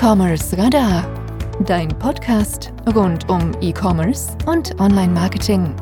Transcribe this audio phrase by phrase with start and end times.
[0.00, 1.02] E-Commerce Radar,
[1.66, 5.74] dein Podcast rund um E-Commerce und Online-Marketing.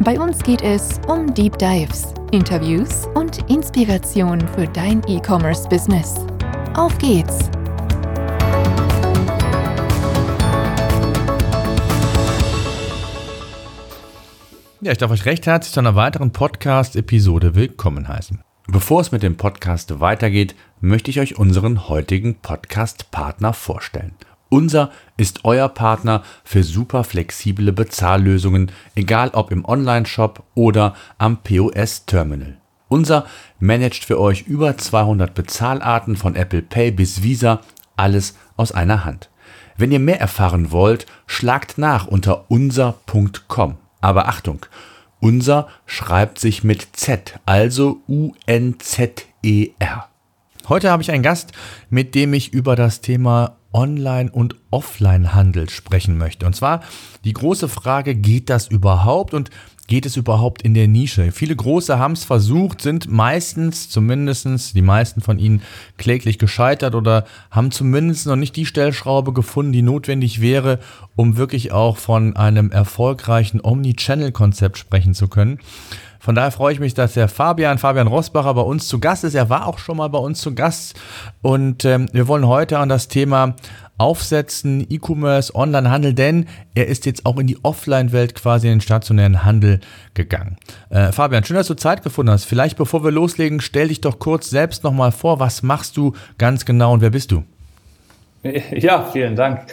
[0.00, 6.26] Bei uns geht es um Deep Dives, Interviews und Inspiration für dein E-Commerce-Business.
[6.74, 7.48] Auf geht's!
[14.82, 18.42] Ja, ich darf euch recht herzlich zu einer weiteren Podcast-Episode willkommen heißen.
[18.70, 24.12] Bevor es mit dem Podcast weitergeht, möchte ich euch unseren heutigen Podcast-Partner vorstellen.
[24.50, 32.58] Unser ist euer Partner für super flexible Bezahllösungen, egal ob im Online-Shop oder am POS-Terminal.
[32.88, 33.24] Unser
[33.58, 37.62] managt für euch über 200 Bezahlarten von Apple Pay bis Visa,
[37.96, 39.30] alles aus einer Hand.
[39.78, 43.78] Wenn ihr mehr erfahren wollt, schlagt nach unter unser.com.
[44.02, 44.66] Aber Achtung,
[45.20, 50.08] unser schreibt sich mit Z, also U-N-Z-E-R.
[50.68, 51.52] Heute habe ich einen Gast,
[51.88, 56.46] mit dem ich über das Thema Online- und Offline-Handel sprechen möchte.
[56.46, 56.82] Und zwar
[57.24, 59.50] die große Frage, geht das überhaupt und
[59.88, 61.32] geht es überhaupt in der Nische?
[61.32, 65.62] Viele Große haben es versucht, sind meistens, zumindestens die meisten von ihnen,
[65.96, 70.78] kläglich gescheitert oder haben zumindest noch nicht die Stellschraube gefunden, die notwendig wäre,
[71.16, 75.58] um wirklich auch von einem erfolgreichen Omni-Channel-Konzept sprechen zu können.
[76.20, 79.34] Von daher freue ich mich, dass der Fabian, Fabian Rosbacher bei uns zu Gast ist.
[79.34, 80.98] Er war auch schon mal bei uns zu Gast
[81.42, 83.54] und ähm, wir wollen heute an das Thema
[83.98, 89.44] aufsetzen, E-Commerce, Online-Handel, denn er ist jetzt auch in die Offline-Welt quasi in den stationären
[89.44, 89.80] Handel
[90.14, 90.56] gegangen.
[90.90, 92.44] Äh, Fabian, schön, dass du Zeit gefunden hast.
[92.44, 95.40] Vielleicht bevor wir loslegen, stell dich doch kurz selbst nochmal vor.
[95.40, 97.44] Was machst du ganz genau und wer bist du?
[98.70, 99.66] Ja, vielen Dank.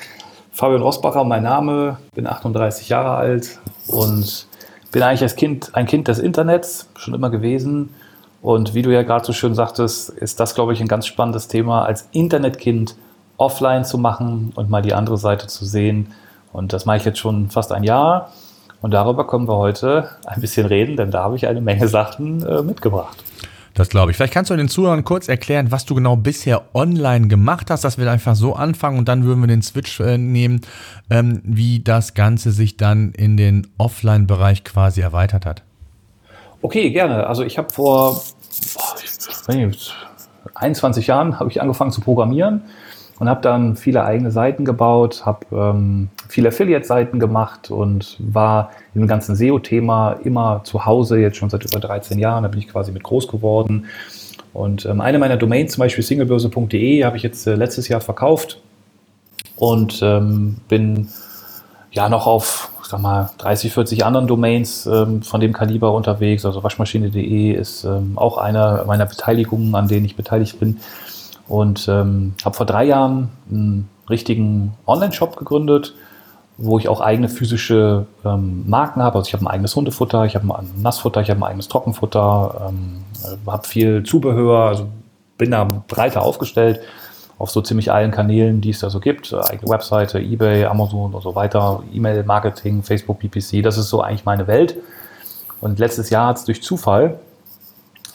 [0.51, 4.47] Fabian Rosbacher, mein Name, bin 38 Jahre alt und
[4.91, 7.89] bin eigentlich als Kind ein Kind des Internets, schon immer gewesen.
[8.41, 11.47] Und wie du ja gerade so schön sagtest, ist das, glaube ich, ein ganz spannendes
[11.47, 12.95] Thema als Internetkind
[13.37, 16.13] offline zu machen und mal die andere Seite zu sehen.
[16.53, 18.31] Und das mache ich jetzt schon fast ein Jahr.
[18.81, 22.45] Und darüber können wir heute ein bisschen reden, denn da habe ich eine Menge Sachen
[22.45, 23.17] äh, mitgebracht.
[23.73, 24.17] Das glaube ich.
[24.17, 27.97] Vielleicht kannst du den Zuhörern kurz erklären, was du genau bisher online gemacht hast, dass
[27.97, 30.61] wir einfach so anfangen und dann würden wir den Switch äh, nehmen,
[31.09, 35.63] ähm, wie das Ganze sich dann in den Offline-Bereich quasi erweitert hat.
[36.61, 37.27] Okay, gerne.
[37.27, 38.21] Also ich habe vor
[38.75, 38.95] boah,
[40.53, 42.61] 21 Jahren habe ich angefangen zu programmieren
[43.19, 49.07] und habe dann viele eigene Seiten gebaut, habe ähm, viele Affiliate-Seiten gemacht und war dem
[49.07, 52.91] ganzen SEO-Thema immer zu Hause, jetzt schon seit über 13 Jahren, da bin ich quasi
[52.91, 53.85] mit groß geworden.
[54.53, 58.61] Und ähm, eine meiner Domains, zum Beispiel singlebörse.de, habe ich jetzt äh, letztes Jahr verkauft
[59.57, 61.09] und ähm, bin
[61.91, 66.45] ja noch auf sag mal, 30, 40 anderen Domains ähm, von dem Kaliber unterwegs.
[66.45, 70.79] Also waschmaschine.de ist ähm, auch eine meiner Beteiligungen, an denen ich beteiligt bin.
[71.47, 75.93] Und ähm, habe vor drei Jahren einen richtigen Online-Shop gegründet,
[76.57, 79.17] wo ich auch eigene physische ähm, Marken habe.
[79.17, 82.69] Also ich habe ein eigenes Hundefutter, ich habe ein Nassfutter, ich habe ein eigenes Trockenfutter,
[82.69, 83.03] ähm,
[83.45, 84.87] habe viel Zubehör, also
[85.37, 86.79] bin da breiter aufgestellt
[87.37, 89.33] auf so ziemlich allen Kanälen, die es da so gibt.
[89.33, 94.47] Eigene Webseite, Ebay, Amazon und so weiter, E-Mail-Marketing, Facebook, PPC, das ist so eigentlich meine
[94.47, 94.77] Welt.
[95.59, 97.19] Und letztes Jahr hat es durch Zufall,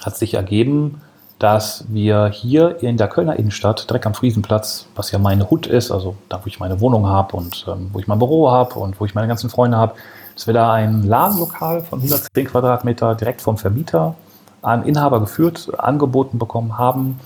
[0.03, 1.03] hat sich ergeben,
[1.41, 5.91] dass wir hier in der Kölner Innenstadt, direkt am Friesenplatz, was ja meine Hut ist,
[5.91, 9.01] also da, wo ich meine Wohnung habe und ähm, wo ich mein Büro habe und
[9.01, 9.95] wo ich meine ganzen Freunde habe,
[10.35, 14.15] dass wir da ein Ladenlokal von 110 Quadratmeter direkt vom Vermieter
[14.61, 17.19] an Inhaber geführt, angeboten bekommen haben.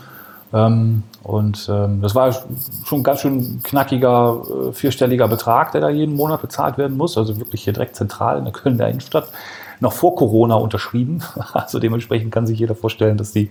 [0.52, 5.88] Ähm, und ähm, das war schon ein ganz schön knackiger, äh, vierstelliger Betrag, der da
[5.88, 7.18] jeden Monat bezahlt werden muss.
[7.18, 9.26] Also wirklich hier direkt zentral in der Kölner Innenstadt
[9.80, 11.22] noch vor Corona unterschrieben.
[11.52, 13.50] Also dementsprechend kann sich jeder vorstellen, dass die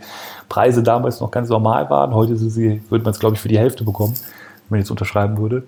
[0.49, 2.13] Preise damals noch ganz normal waren.
[2.13, 5.37] Heute sie, würde man es, glaube ich, für die Hälfte bekommen, wenn man jetzt unterschreiben
[5.37, 5.63] würde.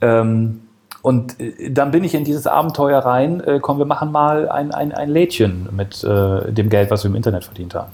[0.00, 0.60] Ähm,
[1.02, 4.72] und äh, dann bin ich in dieses Abenteuer rein, äh, komm, wir machen mal ein,
[4.72, 7.92] ein, ein Lädchen mit äh, dem Geld, was wir im Internet verdient haben.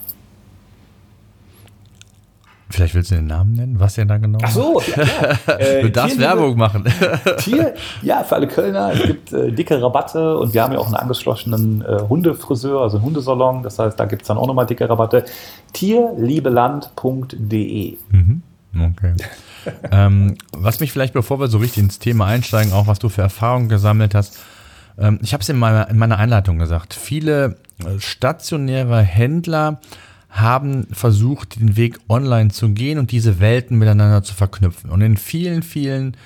[2.71, 5.37] Vielleicht willst du den Namen nennen, was er da genau Ach so, ja, ja.
[5.59, 6.85] Äh, du darfst Werbung machen.
[7.39, 8.93] Tier, ja, für alle Kölner.
[8.93, 12.97] Es gibt äh, dicke Rabatte und wir haben ja auch einen angeschlossenen äh, Hundefriseur, also
[12.97, 13.63] einen Hundesalon.
[13.63, 15.27] Das heißt, da gibt es dann auch nochmal dicke Rabatte.
[15.75, 17.99] Tierliebeland.de.
[18.11, 18.43] Mhm.
[18.75, 19.15] Okay.
[19.91, 23.23] ähm, was mich vielleicht, bevor wir so richtig ins Thema einsteigen, auch was du für
[23.23, 24.39] Erfahrungen gesammelt hast,
[24.99, 29.81] ähm, ich habe es in meiner, in meiner Einleitung gesagt, viele äh, stationäre Händler
[30.35, 34.91] haben versucht, den Weg online zu gehen und diese Welten miteinander zu verknüpfen.
[34.91, 36.17] Und in vielen, vielen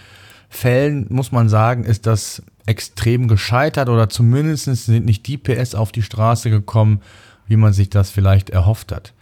[0.48, 5.92] Fällen muss man sagen, ist das extrem gescheitert oder zumindest sind nicht die PS auf
[5.92, 7.02] die Straße gekommen,
[7.46, 9.12] wie man sich das vielleicht erhofft hat.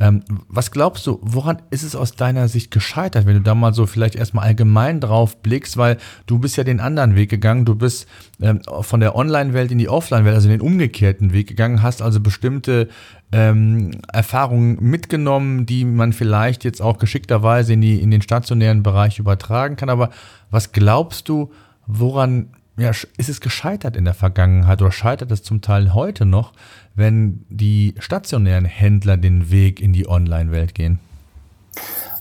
[0.00, 3.72] Ähm, was glaubst du, woran ist es aus deiner Sicht gescheitert, wenn du da mal
[3.72, 7.76] so vielleicht erstmal allgemein drauf blickst, weil du bist ja den anderen Weg gegangen, du
[7.76, 8.08] bist
[8.42, 12.88] ähm, von der Online-Welt in die Offline-Welt, also den umgekehrten Weg gegangen, hast also bestimmte
[13.34, 19.18] ähm, Erfahrungen mitgenommen, die man vielleicht jetzt auch geschickterweise in, die, in den stationären Bereich
[19.18, 19.88] übertragen kann.
[19.88, 20.10] Aber
[20.52, 21.50] was glaubst du,
[21.88, 26.52] woran ja, ist es gescheitert in der Vergangenheit oder scheitert es zum Teil heute noch,
[26.94, 31.00] wenn die stationären Händler den Weg in die Online-Welt gehen?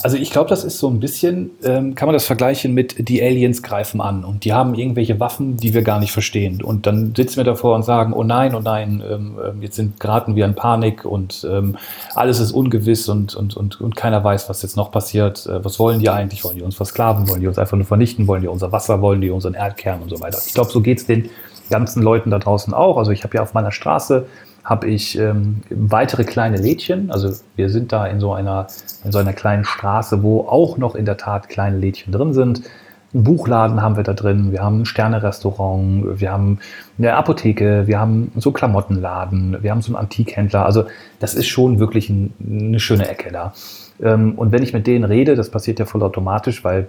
[0.04, 3.24] Also ich glaube, das ist so ein bisschen, ähm, kann man das vergleichen mit, die
[3.24, 6.62] Aliens greifen an und die haben irgendwelche Waffen, die wir gar nicht verstehen.
[6.62, 10.02] Und dann sitzen wir davor und sagen, oh nein, oh nein, ähm, ähm jetzt sind,
[10.02, 11.78] geraten wir in Panik und ähm,
[12.16, 15.46] alles ist ungewiss und, und, und, und keiner weiß, was jetzt noch passiert.
[15.46, 16.44] Äh, was wollen die eigentlich?
[16.44, 17.30] Wollen die uns versklaven?
[17.30, 18.28] Wollen die uns einfach nur vernichten?
[18.28, 19.02] Wollen die unser Wasser?
[19.02, 20.38] Wollen die unseren Erdkern und so weiter?
[20.46, 21.30] Ich glaube, so geht es den
[21.70, 22.98] ganzen Leuten da draußen auch.
[22.98, 24.26] Also ich habe ja auf meiner Straße
[24.63, 27.12] habe ich ähm, weitere kleine Lädchen.
[27.12, 28.68] Also wir sind da in so einer
[29.04, 32.62] in so einer kleinen Straße, wo auch noch in der Tat kleine Lädchen drin sind.
[33.13, 36.57] Ein Buchladen haben wir da drin, wir haben ein Sterne-Restaurant, wir haben
[36.98, 40.65] eine Apotheke, wir haben so Klamottenladen, wir haben so einen Antikhändler.
[40.65, 40.86] Also
[41.19, 43.54] das ist schon wirklich ein, eine schöne Ecke da.
[44.01, 46.88] Ähm, und wenn ich mit denen rede, das passiert ja vollautomatisch, weil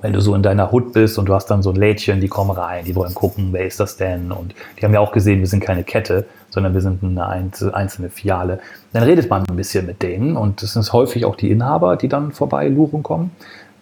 [0.00, 2.28] wenn du so in deiner Hut bist und du hast dann so ein Lädchen, die
[2.28, 4.32] kommen rein, die wollen gucken, wer ist das denn?
[4.32, 8.10] Und die haben ja auch gesehen, wir sind keine Kette, sondern wir sind eine einzelne
[8.10, 8.60] Filiale.
[8.92, 12.08] Dann redet man ein bisschen mit denen und es sind häufig auch die Inhaber, die
[12.08, 13.30] dann vorbei luchen kommen.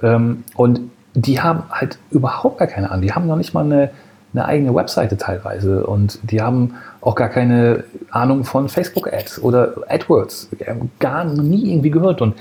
[0.02, 0.80] Ähm, und
[1.14, 3.02] die haben halt überhaupt gar keine Ahnung.
[3.02, 3.90] Die haben noch nicht mal eine,
[4.32, 10.48] eine eigene Webseite teilweise und die haben auch gar keine Ahnung von Facebook-Ads oder AdWords.
[10.98, 12.22] Gar nie irgendwie gehört.
[12.22, 12.34] Und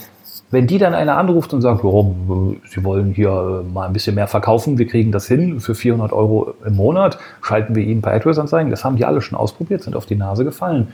[0.51, 4.27] wenn die dann einer anruft und sagt, oh, Sie wollen hier mal ein bisschen mehr
[4.27, 8.69] verkaufen, wir kriegen das hin für 400 Euro im Monat, schalten wir Ihnen bei AdWords-Anzeigen,
[8.69, 10.89] das haben die alle schon ausprobiert, sind auf die Nase gefallen.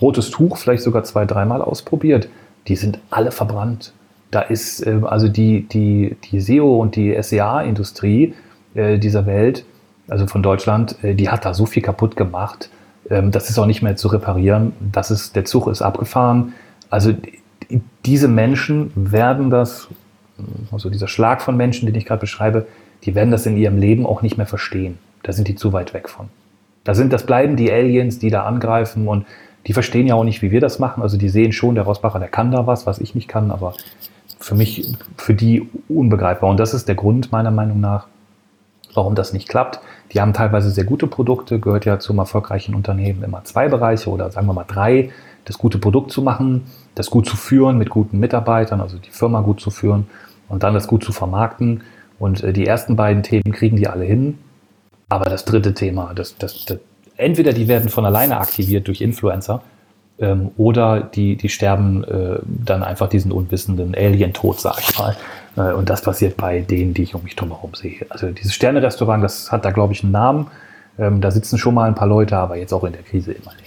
[0.00, 2.28] Rotes Tuch vielleicht sogar zwei, dreimal ausprobiert,
[2.68, 3.92] die sind alle verbrannt.
[4.30, 8.34] Da ist äh, also die, die, die SEO und die SEA-Industrie
[8.74, 9.64] äh, dieser Welt,
[10.08, 12.68] also von Deutschland, äh, die hat da so viel kaputt gemacht,
[13.10, 14.72] ähm, das ist auch nicht mehr zu reparieren.
[14.92, 16.54] Das ist, der Zug ist abgefahren.
[16.90, 17.12] Also
[18.04, 19.88] diese Menschen werden das,
[20.70, 22.66] also dieser Schlag von Menschen, den ich gerade beschreibe,
[23.04, 24.98] die werden das in ihrem Leben auch nicht mehr verstehen.
[25.22, 26.28] Da sind die zu weit weg von.
[26.84, 29.26] Da sind, das bleiben die Aliens, die da angreifen und
[29.66, 31.02] die verstehen ja auch nicht, wie wir das machen.
[31.02, 33.74] Also die sehen schon, der Rosbacher, der kann da was, was ich nicht kann, aber
[34.38, 36.48] für mich, für die unbegreifbar.
[36.48, 38.06] Und das ist der Grund meiner Meinung nach,
[38.94, 39.80] warum das nicht klappt.
[40.12, 44.30] Die haben teilweise sehr gute Produkte, gehört ja zum erfolgreichen Unternehmen immer zwei Bereiche oder
[44.30, 45.10] sagen wir mal drei
[45.46, 49.40] das gute Produkt zu machen, das gut zu führen mit guten Mitarbeitern, also die Firma
[49.40, 50.06] gut zu führen
[50.48, 51.82] und dann das gut zu vermarkten.
[52.18, 54.38] Und äh, die ersten beiden Themen kriegen die alle hin.
[55.08, 56.78] Aber das dritte Thema, das, das, das,
[57.16, 59.62] entweder die werden von alleine aktiviert durch Influencer
[60.18, 65.16] ähm, oder die, die sterben äh, dann einfach diesen unwissenden Alien-Tod, sag ich mal.
[65.56, 68.04] Äh, und das passiert bei denen, die ich um mich drumherum sehe.
[68.08, 70.48] Also dieses Sterne-Restaurant, das hat da, glaube ich, einen Namen.
[70.98, 73.52] Ähm, da sitzen schon mal ein paar Leute, aber jetzt auch in der Krise immer
[73.52, 73.65] leer.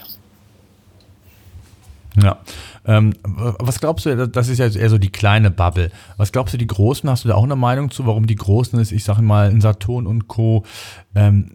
[2.22, 2.38] Ja.
[2.86, 5.92] Ähm, was glaubst du, das ist ja eher so die kleine Bubble.
[6.18, 8.80] Was glaubst du, die Großen, hast du da auch eine Meinung zu, warum die Großen
[8.80, 10.66] es, ich sage mal, in Saturn und Co.
[11.16, 11.52] Ähm,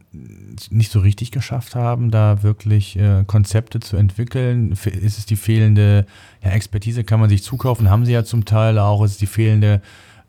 [0.71, 4.73] nicht so richtig geschafft haben, da wirklich äh, Konzepte zu entwickeln?
[4.73, 6.07] Ist es die fehlende
[6.43, 9.27] ja, Expertise, kann man sich zukaufen, haben sie ja zum Teil auch, ist es die
[9.27, 9.81] fehlende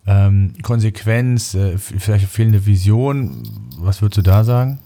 [0.07, 3.43] ähm, Konsequenz, äh, vielleicht fehlende Vision?
[3.79, 4.79] Was würdest du da sagen?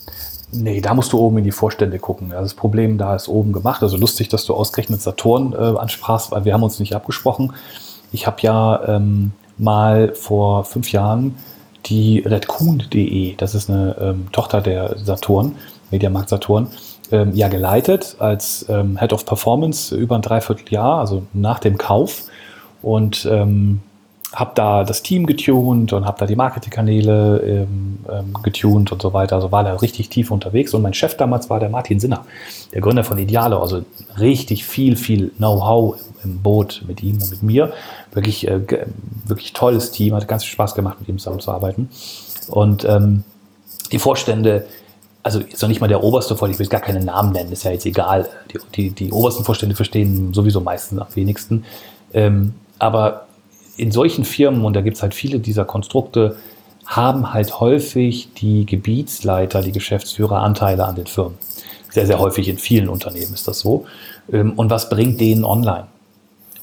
[0.52, 2.30] Nee, da musst du oben in die Vorstände gucken.
[2.32, 3.84] Das Problem da ist oben gemacht.
[3.84, 7.54] Also lustig, dass du ausgerechnet Saturn äh, ansprachst, weil wir haben uns nicht abgesprochen.
[8.12, 11.36] Ich habe ja ähm, mal vor fünf Jahren
[11.86, 15.56] die redcoon.de, das ist eine ähm, Tochter der Saturn,
[15.92, 16.68] Mediamarkt Saturn,
[17.12, 22.24] ähm, ja geleitet als ähm, Head of Performance über ein Dreivierteljahr, also nach dem Kauf.
[22.82, 23.82] Und ähm,
[24.34, 29.12] habe da das Team getuned und habe da die Marketingkanäle ähm, ähm, getuned und so
[29.12, 29.36] weiter.
[29.36, 30.74] Also war da richtig tief unterwegs.
[30.74, 32.26] Und mein Chef damals war der Martin Sinner,
[32.72, 33.60] der Gründer von Idealo.
[33.60, 33.84] Also
[34.20, 37.74] richtig viel, viel Know-how im Boot mit ihm und mit mir.
[38.14, 38.62] Wirklich, äh,
[39.26, 40.14] wirklich tolles Team.
[40.14, 41.90] Hat ganz viel Spaß gemacht, mit ihm zusammenzuarbeiten.
[42.50, 43.24] Und ähm,
[43.92, 44.68] die Vorstände,
[45.24, 47.64] also ist noch nicht mal der oberste Vorstand, ich will gar keinen Namen nennen, ist
[47.64, 48.30] ja jetzt egal.
[48.54, 51.66] Die, die, die obersten Vorstände verstehen sowieso meistens am wenigsten.
[52.14, 53.26] Ähm, aber
[53.80, 56.36] in solchen Firmen, und da gibt es halt viele dieser Konstrukte,
[56.86, 61.38] haben halt häufig die Gebietsleiter, die Geschäftsführer Anteile an den Firmen.
[61.92, 63.86] Sehr, sehr häufig in vielen Unternehmen ist das so.
[64.32, 65.88] Ähm, und was bringt denen online?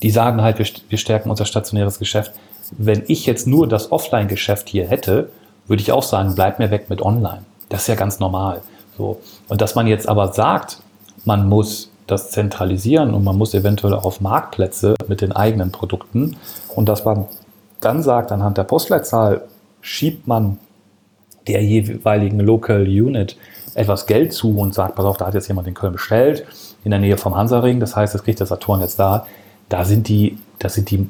[0.02, 2.32] Die sagen halt, wir stärken unser stationäres Geschäft.
[2.76, 5.30] Wenn ich jetzt nur das Offline-Geschäft hier hätte,
[5.66, 7.44] würde ich auch sagen, bleib mir weg mit Online.
[7.68, 8.62] Das ist ja ganz normal.
[8.98, 9.20] So.
[9.48, 10.80] Und dass man jetzt aber sagt,
[11.24, 16.36] man muss das zentralisieren und man muss eventuell auf Marktplätze mit den eigenen Produkten
[16.74, 17.26] und dass man
[17.80, 19.42] dann sagt, anhand der Postleitzahl
[19.80, 20.58] schiebt man
[21.46, 23.36] der jeweiligen Local Unit
[23.74, 26.44] etwas Geld zu und sagt, pass auf, da hat jetzt jemand in Köln bestellt,
[26.82, 29.26] in der Nähe vom Hansaring, das heißt, das kriegt der Saturn jetzt da.
[29.68, 31.08] Da sind die, da sind die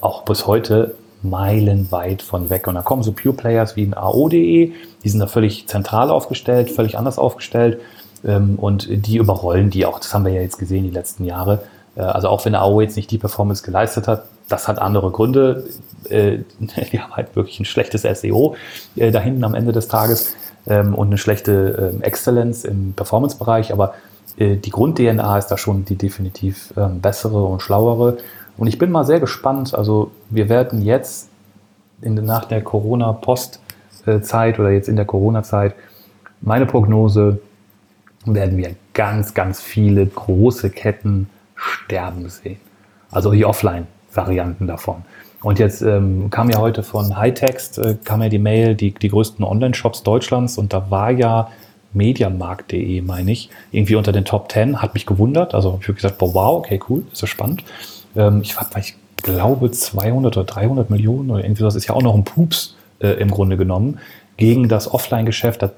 [0.00, 2.66] auch bis heute meilenweit von weg.
[2.66, 4.72] Und da kommen so Pure Players wie ein AO.de,
[5.04, 7.80] die sind da völlig zentral aufgestellt, völlig anders aufgestellt.
[8.24, 9.98] Ähm, und die überrollen die auch.
[9.98, 11.62] Das haben wir ja jetzt gesehen die letzten Jahre.
[11.96, 15.64] Äh, also auch wenn AO jetzt nicht die Performance geleistet hat, das hat andere Gründe.
[16.08, 16.38] Äh,
[16.92, 18.56] die haben halt wirklich ein schlechtes SEO
[18.96, 20.34] äh, da hinten am Ende des Tages
[20.66, 23.72] ähm, und eine schlechte ähm, Exzellenz im Performance-Bereich.
[23.72, 23.94] Aber
[24.40, 28.18] die Grund-DNA ist da schon die definitiv bessere und schlauere.
[28.56, 29.74] Und ich bin mal sehr gespannt.
[29.74, 31.28] Also wir werden jetzt
[32.02, 35.74] in, nach der Corona-Post-Zeit oder jetzt in der Corona-Zeit,
[36.40, 37.40] meine Prognose,
[38.34, 42.58] werden wir ganz, ganz viele große Ketten sterben sehen.
[43.10, 45.04] Also die Offline-Varianten davon.
[45.42, 49.08] Und jetzt ähm, kam ja heute von Hightext, äh, kam ja die Mail, die, die
[49.08, 51.48] größten Online-Shops Deutschlands und da war ja
[51.92, 55.54] mediamarkt.de, meine ich, irgendwie unter den Top 10, hat mich gewundert.
[55.54, 57.64] Also habe ich gesagt, boah, wow, okay, cool, ist ja spannend.
[58.16, 62.14] Ähm, ich, ich glaube 200 oder 300 Millionen oder irgendwie sowas ist ja auch noch
[62.14, 63.98] ein Pups äh, im Grunde genommen
[64.36, 65.62] gegen das Offline-Geschäft.
[65.62, 65.70] Das,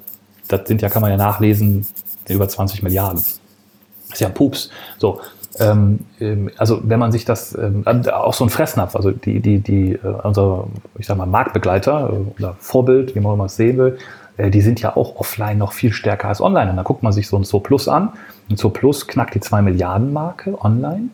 [0.48, 1.86] das sind ja, kann man ja nachlesen,
[2.34, 3.16] über 20 Milliarden.
[3.16, 4.70] Das ist ja Pups.
[4.98, 5.20] So,
[5.58, 9.58] ähm, ähm, also wenn man sich das, ähm, auch so ein Fressnapf, also die, die,
[9.58, 10.68] die, äh, unser,
[10.98, 13.98] ich sag mal, Marktbegleiter äh, oder Vorbild, wie man immer es sehen will,
[14.36, 16.70] äh, die sind ja auch offline noch viel stärker als online.
[16.70, 18.10] Und da guckt man sich so ein Zo Plus an.
[18.48, 21.08] Ein Zo Plus knackt die 2 Milliarden Marke online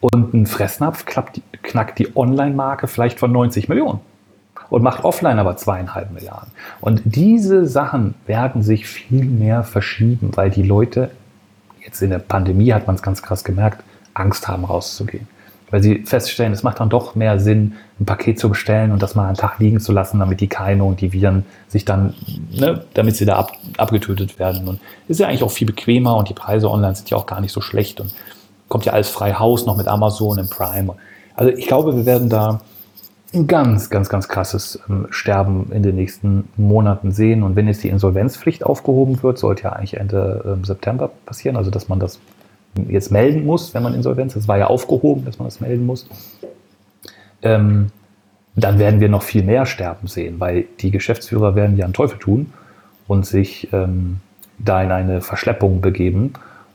[0.00, 4.00] und ein Fressnapf knackt die Online-Marke vielleicht von 90 Millionen
[4.70, 6.50] und macht offline aber zweieinhalb Milliarden.
[6.80, 11.10] Und diese Sachen werden sich viel mehr verschieben, weil die Leute,
[11.84, 13.82] jetzt in der Pandemie hat man es ganz krass gemerkt,
[14.14, 15.26] Angst haben rauszugehen.
[15.70, 19.14] Weil sie feststellen, es macht dann doch mehr Sinn, ein Paket zu bestellen und das
[19.14, 22.14] mal einen Tag liegen zu lassen, damit die Keime und die Viren sich dann,
[22.50, 24.66] ne, damit sie da ab, abgetötet werden.
[24.66, 27.42] Und ist ja eigentlich auch viel bequemer und die Preise online sind ja auch gar
[27.42, 28.14] nicht so schlecht und
[28.68, 30.94] kommt ja alles frei Haus noch mit Amazon im Prime.
[31.34, 32.62] Also ich glaube, wir werden da
[33.34, 37.42] ein ganz, ganz, ganz krasses ähm, Sterben in den nächsten Monaten sehen.
[37.42, 41.70] Und wenn jetzt die Insolvenzpflicht aufgehoben wird, sollte ja eigentlich Ende ähm, September passieren, also
[41.70, 42.18] dass man das
[42.88, 44.36] jetzt melden muss, wenn man Insolvenz.
[44.36, 46.08] Es war ja aufgehoben, dass man das melden muss.
[47.42, 47.90] Ähm,
[48.56, 52.18] dann werden wir noch viel mehr Sterben sehen, weil die Geschäftsführer werden ja einen Teufel
[52.18, 52.52] tun
[53.06, 54.20] und sich ähm,
[54.58, 56.32] da in eine Verschleppung begeben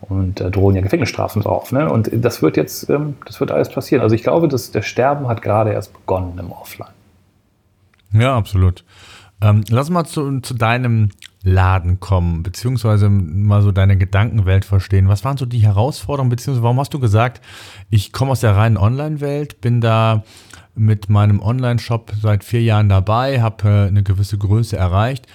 [0.10, 1.72] und äh, drohen ja Gefängnisstrafen drauf.
[1.72, 1.89] Ne?
[1.89, 4.01] Und das wird jetzt, ähm, das wird alles passieren.
[4.01, 6.89] Also ich glaube, dass der Sterben hat gerade erst begonnen im Offline.
[8.13, 8.83] Ja, absolut.
[9.41, 11.10] Ähm, lass mal zu, zu deinem
[11.43, 15.10] Laden kommen, beziehungsweise mal so deine Gedankenwelt verstehen.
[15.10, 17.41] Was waren so die Herausforderungen, beziehungsweise warum hast du gesagt,
[17.89, 20.24] ich komme aus der reinen Online-Welt, bin da
[20.75, 25.27] mit meinem Online-Shop seit vier Jahren dabei, habe äh, eine gewisse Größe erreicht.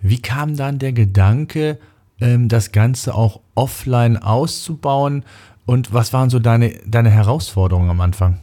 [0.00, 1.78] Wie kam dann der Gedanke,
[2.18, 5.24] das Ganze auch offline auszubauen?
[5.66, 8.38] Und was waren so deine, deine Herausforderungen am Anfang?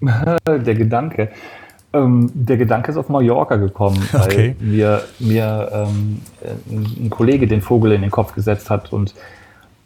[0.00, 1.30] Der Gedanke.
[1.90, 4.56] Ähm, der Gedanke ist auf Mallorca gekommen, weil okay.
[4.60, 6.20] mir, mir ähm,
[6.70, 9.14] ein Kollege den Vogel in den Kopf gesetzt hat und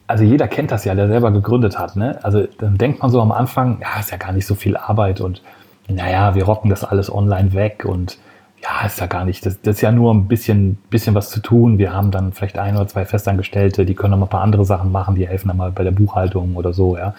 [0.08, 1.94] also jeder kennt das ja, der selber gegründet hat.
[1.94, 2.18] Ne?
[2.24, 5.20] Also dann denkt man so am Anfang, ja, ist ja gar nicht so viel Arbeit
[5.20, 5.42] und
[5.86, 8.18] naja, wir rocken das alles online weg und
[8.62, 9.45] ja, ist ja gar nicht.
[9.45, 11.78] Das, das, ist ja nur ein bisschen, bisschen was zu tun.
[11.78, 14.64] Wir haben dann vielleicht ein oder zwei Festangestellte, die können noch mal ein paar andere
[14.64, 17.14] Sachen machen, die helfen dann mal bei der Buchhaltung oder so, ja.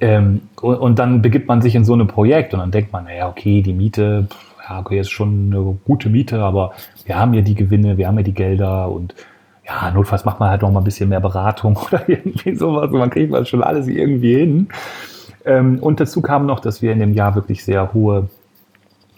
[0.00, 3.04] Ähm, und, und, dann begibt man sich in so ein Projekt und dann denkt man,
[3.04, 4.28] naja, okay, die Miete,
[4.68, 6.72] ja, okay, ist schon eine gute Miete, aber
[7.04, 9.14] wir haben ja die Gewinne, wir haben ja die Gelder und
[9.66, 12.90] ja, notfalls macht man halt noch mal ein bisschen mehr Beratung oder irgendwie sowas.
[12.92, 14.68] Und man kriegt das schon alles irgendwie hin.
[15.44, 18.28] Ähm, und dazu kam noch, dass wir in dem Jahr wirklich sehr hohe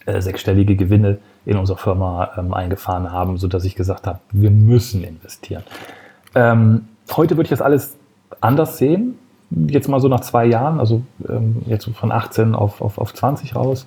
[0.07, 5.03] äh, sechsstellige Gewinne in unserer Firma ähm, eingefahren haben, sodass ich gesagt habe, wir müssen
[5.05, 5.63] investieren.
[6.35, 7.97] Ähm, heute würde ich das alles
[8.41, 9.19] anders sehen.
[9.51, 13.57] Jetzt mal so nach zwei Jahren, also ähm, jetzt von 18 auf, auf, auf 20
[13.57, 13.87] raus,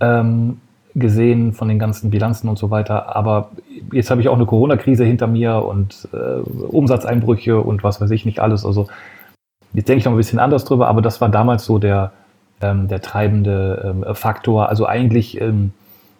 [0.00, 0.60] ähm,
[0.94, 3.14] gesehen von den ganzen Bilanzen und so weiter.
[3.14, 3.50] Aber
[3.92, 8.24] jetzt habe ich auch eine Corona-Krise hinter mir und äh, Umsatzeinbrüche und was weiß ich
[8.24, 8.64] nicht alles.
[8.64, 8.88] Also
[9.74, 12.12] jetzt denke ich noch ein bisschen anders drüber, aber das war damals so der,
[12.62, 14.70] ähm, der treibende ähm, Faktor.
[14.70, 15.38] Also eigentlich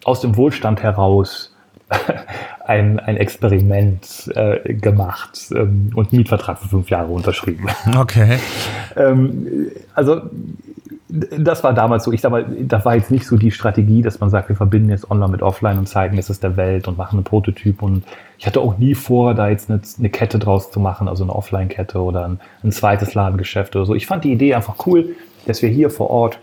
[0.06, 1.52] aus dem Wohlstand heraus
[2.64, 7.66] ein, ein Experiment äh, gemacht ähm, und einen Mietvertrag für fünf Jahre unterschrieben.
[7.96, 8.38] Okay.
[8.96, 10.22] ähm, also
[11.08, 12.12] das war damals so.
[12.12, 14.90] Ich sag mal, das war jetzt nicht so die Strategie, dass man sagt, wir verbinden
[14.90, 17.82] jetzt online mit offline und zeigen, es ist der Welt und machen einen Prototyp.
[17.82, 18.04] Und
[18.38, 21.34] ich hatte auch nie vor, da jetzt eine, eine Kette draus zu machen, also eine
[21.34, 23.94] Offline-Kette oder ein, ein, zweites Ladengeschäft oder so.
[23.94, 26.40] Ich fand die Idee einfach cool, dass wir hier vor Ort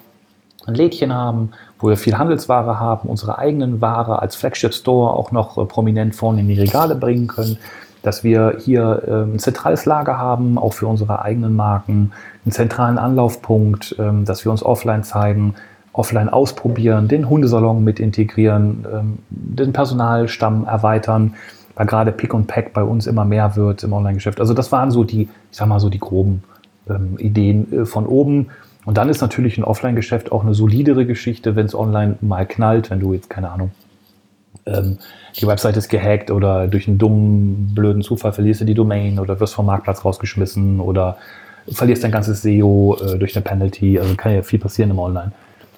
[0.66, 5.32] ein Lädchen haben, wo wir viel Handelsware haben, unsere eigenen Ware als Flagship Store auch
[5.32, 7.58] noch äh, prominent vorne in die Regale bringen können
[8.04, 12.12] dass wir hier ähm, ein zentrales Lager haben, auch für unsere eigenen Marken,
[12.46, 15.56] einen zentralen Anlaufpunkt, ähm, dass wir uns offline zeigen,
[15.94, 21.36] offline ausprobieren, den Hundesalon mit integrieren, ähm, den Personalstamm erweitern,
[21.76, 24.40] weil gerade Pick und Pack bei uns immer mehr wird im Online-Geschäft.
[24.40, 26.44] Also das waren so die, ich sag mal so die groben
[27.18, 28.48] Ideen äh, von oben.
[28.86, 32.90] Und dann ist natürlich ein Offline-Geschäft auch eine solidere Geschichte, wenn es online mal knallt,
[32.90, 33.72] wenn du jetzt, keine Ahnung,
[34.66, 34.98] ähm,
[35.36, 39.40] die Website ist gehackt oder durch einen dummen, blöden Zufall verlierst du die Domain oder
[39.40, 41.18] wirst vom Marktplatz rausgeschmissen oder
[41.70, 44.00] verlierst dein ganzes SEO äh, durch eine Penalty.
[44.00, 45.32] Also kann ja viel passieren im Online.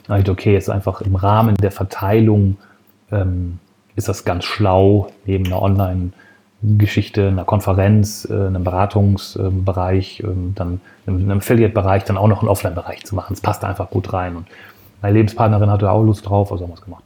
[0.07, 2.57] Da ich, okay, jetzt einfach im Rahmen der Verteilung
[3.11, 3.59] ähm,
[3.95, 5.61] ist das ganz schlau, neben einer
[6.63, 13.03] Online-Geschichte, einer Konferenz, äh, einem Beratungsbereich, äh, dann einem Affiliate-Bereich, dann auch noch einen Offline-Bereich
[13.05, 13.33] zu machen.
[13.33, 14.35] Es passt einfach gut rein.
[14.35, 14.47] Und
[15.01, 17.03] meine Lebenspartnerin hatte auch Lust drauf, also haben wir es gemacht.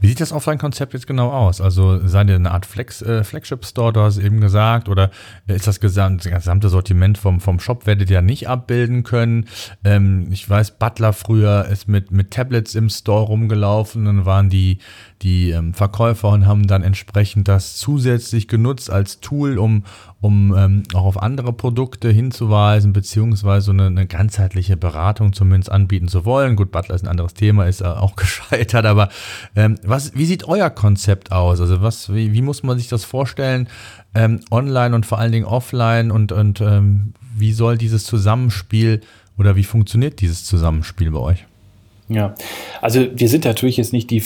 [0.00, 1.60] Wie sieht das Offline-Konzept jetzt genau aus?
[1.60, 5.10] Also seid ihr eine Art Flex, äh, Flagship-Store, du hast eben gesagt, oder
[5.48, 9.46] ist das gesamte, Sortiment vom, vom Shop werdet ihr nicht abbilden können?
[9.82, 14.78] Ähm, ich weiß, Butler früher ist mit, mit Tablets im Store rumgelaufen, dann waren die,
[15.22, 19.84] die ähm, Verkäufer und haben dann entsprechend das zusätzlich genutzt als Tool, um,
[20.20, 26.24] um ähm, auch auf andere Produkte hinzuweisen, beziehungsweise eine, eine ganzheitliche Beratung zumindest anbieten zu
[26.24, 26.56] wollen.
[26.56, 29.08] Gut, Butler ist ein anderes Thema, ist äh, auch gescheitert, aber
[29.56, 31.60] ähm, was, wie sieht euer Konzept aus?
[31.60, 33.68] Also was, wie, wie muss man sich das vorstellen?
[34.14, 39.00] Ähm, online und vor allen Dingen offline und, und ähm, wie soll dieses Zusammenspiel
[39.36, 41.44] oder wie funktioniert dieses Zusammenspiel bei euch?
[42.08, 42.34] Ja,
[42.80, 44.22] also wir sind natürlich jetzt nicht die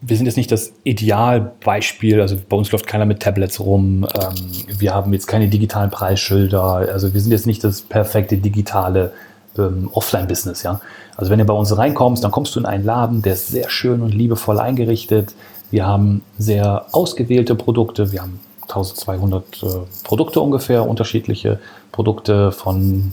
[0.00, 2.20] wir sind jetzt nicht das Idealbeispiel.
[2.20, 4.06] Also bei uns läuft keiner mit Tablets rum.
[4.14, 4.34] Ähm,
[4.78, 6.62] wir haben jetzt keine digitalen Preisschilder.
[6.62, 9.12] Also wir sind jetzt nicht das perfekte digitale
[9.56, 10.62] ähm, Offline-Business.
[10.62, 10.80] Ja?
[11.16, 13.68] Also wenn du bei uns reinkommst, dann kommst du in einen Laden, der ist sehr
[13.68, 15.34] schön und liebevoll eingerichtet.
[15.70, 18.12] Wir haben sehr ausgewählte Produkte.
[18.12, 19.66] Wir haben 1200 äh,
[20.04, 21.58] Produkte ungefähr, unterschiedliche
[21.90, 23.12] Produkte von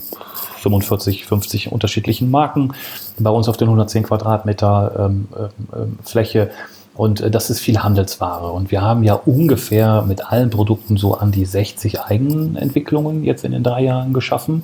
[0.60, 2.74] 45, 50 unterschiedlichen Marken
[3.18, 6.52] bei uns auf den 110 Quadratmeter ähm, äh, Fläche.
[6.96, 8.52] Und äh, das ist viel Handelsware.
[8.52, 13.52] Und wir haben ja ungefähr mit allen Produkten so an die 60 Eigenentwicklungen jetzt in
[13.52, 14.64] den drei Jahren geschaffen.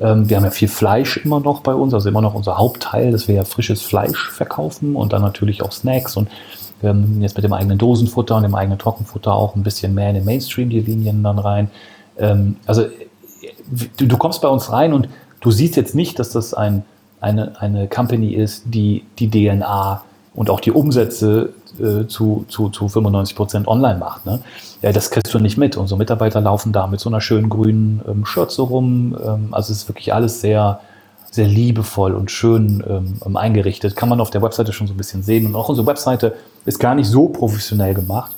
[0.00, 3.12] Ähm, wir haben ja viel Fleisch immer noch bei uns, also immer noch unser Hauptteil,
[3.12, 6.28] dass wir ja frisches Fleisch verkaufen und dann natürlich auch Snacks und
[6.82, 10.16] haben jetzt mit dem eigenen Dosenfutter und dem eigenen Trockenfutter auch ein bisschen mehr in
[10.16, 11.70] den Mainstream die Linien dann rein.
[12.18, 12.84] Ähm, also
[13.98, 15.08] du, du kommst bei uns rein und
[15.40, 16.84] du siehst jetzt nicht, dass das ein,
[17.20, 20.02] eine, eine Company ist, die die DNA
[20.36, 24.26] und auch die Umsätze äh, zu, zu, zu 95 Prozent online macht.
[24.26, 24.40] Ne?
[24.82, 25.76] Ja, das kriegst du nicht mit.
[25.76, 29.16] Unsere Mitarbeiter laufen da mit so einer schönen grünen ähm, Schürze rum.
[29.24, 30.80] Ähm, also es ist wirklich alles sehr,
[31.30, 33.96] sehr liebevoll und schön ähm, eingerichtet.
[33.96, 35.46] Kann man auf der Webseite schon so ein bisschen sehen.
[35.46, 36.34] Und auch unsere Webseite
[36.66, 38.32] ist gar nicht so professionell gemacht,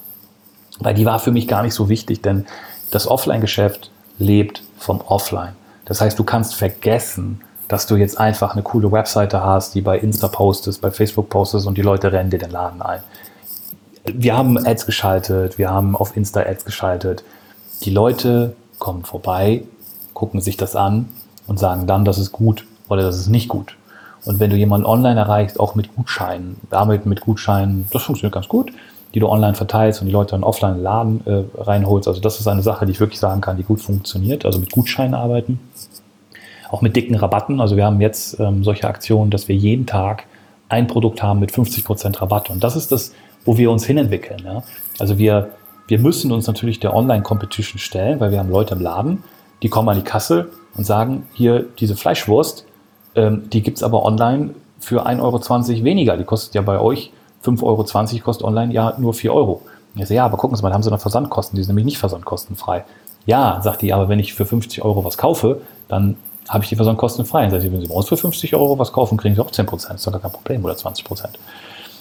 [0.79, 2.47] weil die war für mich gar nicht so wichtig, denn
[2.93, 5.53] das Offline-Geschäft lebt vom Offline.
[5.85, 9.99] Das heißt, du kannst vergessen, dass du jetzt einfach eine coole Webseite hast, die bei
[9.99, 13.01] Insta postest, bei Facebook postest und die Leute rennen dir den Laden ein.
[14.07, 17.25] Wir haben Ads geschaltet, wir haben auf Insta Ads geschaltet.
[17.83, 19.65] Die Leute kommen vorbei,
[20.15, 21.11] gucken sich das an
[21.47, 23.77] und sagen dann, das ist gut oder das ist nicht gut.
[24.25, 28.49] Und wenn du jemanden online erreichst, auch mit Gutscheinen, damit mit Gutscheinen, das funktioniert ganz
[28.49, 28.73] gut,
[29.15, 32.09] die du online verteilst und die Leute dann offline in den Laden äh, reinholst.
[32.09, 34.45] Also das ist eine Sache, die ich wirklich sagen kann, die gut funktioniert.
[34.45, 35.61] Also mit Gutscheinen arbeiten
[36.71, 37.61] auch mit dicken Rabatten.
[37.61, 40.25] Also wir haben jetzt ähm, solche Aktionen, dass wir jeden Tag
[40.69, 42.51] ein Produkt haben mit 50% Rabatt.
[42.51, 43.13] Und das ist das,
[43.45, 44.43] wo wir uns hinentwickeln.
[44.45, 44.63] Ja?
[44.99, 45.51] Also wir,
[45.87, 49.25] wir müssen uns natürlich der Online-Competition stellen, weil wir haben Leute im Laden,
[49.63, 52.67] die kommen an die Kasse und sagen, hier diese Fleischwurst,
[53.15, 54.51] ähm, die gibt's aber online
[54.81, 56.17] für 1,20 Euro weniger.
[56.17, 57.13] Die kostet ja bei euch
[57.45, 59.63] 5,20 Euro, kostet online ja nur 4 Euro.
[59.95, 61.87] Ich sage, ja, aber gucken Sie mal, da haben Sie noch Versandkosten, die sind nämlich
[61.87, 62.85] nicht versandkostenfrei.
[63.27, 66.17] Ja, sagt die, aber wenn ich für 50 Euro was kaufe, dann
[66.49, 67.45] habe ich die Versand kostenfrei.
[67.45, 69.67] Das heißt, wenn Sie bei uns für 50 Euro was kaufen, kriegen Sie auch 10
[69.67, 69.95] Prozent.
[69.95, 71.39] Das ist doch kein Problem oder 20 Prozent.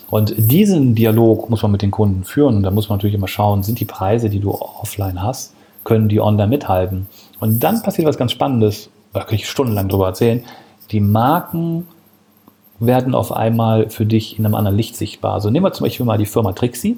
[0.09, 2.57] Und diesen Dialog muss man mit den Kunden führen.
[2.57, 6.09] Und da muss man natürlich immer schauen, sind die Preise, die du offline hast, können
[6.09, 7.07] die online mithalten?
[7.39, 8.89] Und dann passiert was ganz Spannendes.
[9.13, 10.43] Da kann ich stundenlang drüber erzählen.
[10.91, 11.87] Die Marken
[12.79, 15.33] werden auf einmal für dich in einem anderen Licht sichtbar.
[15.33, 16.97] Also nehmen wir zum Beispiel mal die Firma Trixie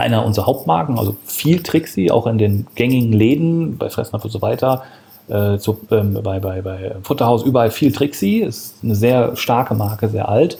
[0.00, 4.40] einer unserer Hauptmarken, also viel Trixie, auch in den gängigen Läden, bei Fressnapf und so
[4.40, 4.82] weiter,
[5.30, 10.08] äh, zu, ähm, bei, bei, bei Futterhaus überall viel Trixie, ist eine sehr starke Marke,
[10.08, 10.58] sehr alt.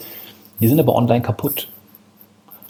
[0.59, 1.67] Die sind aber online kaputt.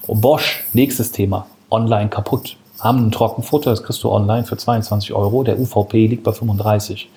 [0.07, 2.57] Und Bosch, nächstes Thema, online kaputt.
[2.79, 7.09] Haben ein Trockenfutter, das kriegst du online für 22 Euro, der UVP liegt bei 35.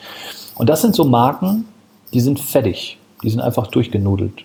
[0.57, 1.67] Und das sind so Marken,
[2.13, 4.45] die sind fertig, die sind einfach durchgenudelt.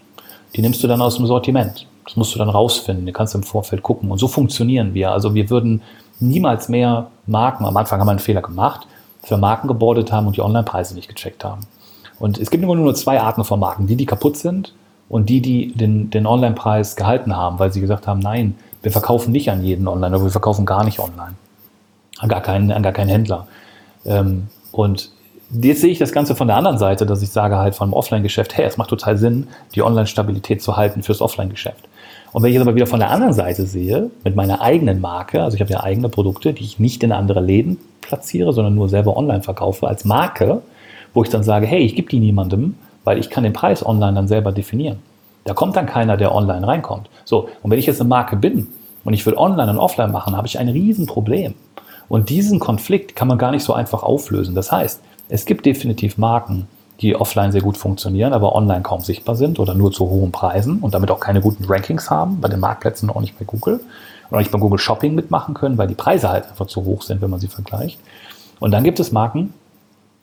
[0.55, 1.85] Die nimmst du dann aus dem Sortiment.
[2.05, 4.09] Das musst du dann rausfinden, du kannst im Vorfeld gucken.
[4.09, 5.11] Und so funktionieren wir.
[5.11, 5.81] Also wir würden
[6.19, 8.87] niemals mehr Marken, am Anfang haben wir einen Fehler gemacht,
[9.23, 11.61] für Marken gebordet haben und die Online-Preise nicht gecheckt haben.
[12.19, 14.73] Und es gibt immer nur zwei Arten von Marken, die, die kaputt sind
[15.07, 19.31] und die, die den, den Online-Preis gehalten haben, weil sie gesagt haben, nein, wir verkaufen
[19.31, 21.35] nicht an jeden Online oder wir verkaufen gar nicht online.
[22.19, 23.47] An gar keinen, an gar keinen Händler.
[24.05, 25.11] Ähm, und
[25.51, 28.55] jetzt sehe ich das Ganze von der anderen Seite, dass ich sage halt vom Offline-Geschäft,
[28.55, 31.87] hey, es macht total Sinn, die Online-Stabilität zu halten fürs Offline-Geschäft.
[32.31, 35.43] Und wenn ich jetzt aber wieder von der anderen Seite sehe, mit meiner eigenen Marke,
[35.43, 38.89] also ich habe ja eigene Produkte, die ich nicht in andere Läden platziere, sondern nur
[38.89, 40.61] selber online verkaufe als Marke,
[41.13, 44.13] wo ich dann sage, hey, ich gebe die niemandem, weil ich kann den Preis online
[44.13, 44.99] dann selber definieren.
[45.45, 47.09] Da kommt dann keiner, der online reinkommt.
[47.25, 48.67] So, und wenn ich jetzt eine Marke bin
[49.03, 51.55] und ich will online und offline machen, habe ich ein Riesenproblem.
[52.07, 54.55] Und diesen Konflikt kann man gar nicht so einfach auflösen.
[54.55, 56.67] Das heißt, es gibt definitiv Marken,
[57.01, 60.79] die offline sehr gut funktionieren, aber online kaum sichtbar sind oder nur zu hohen Preisen
[60.79, 63.79] und damit auch keine guten Rankings haben, bei den Marktplätzen auch nicht bei Google
[64.29, 67.03] und auch nicht bei Google Shopping mitmachen können, weil die Preise halt einfach zu hoch
[67.03, 67.99] sind, wenn man sie vergleicht.
[68.59, 69.53] Und dann gibt es Marken,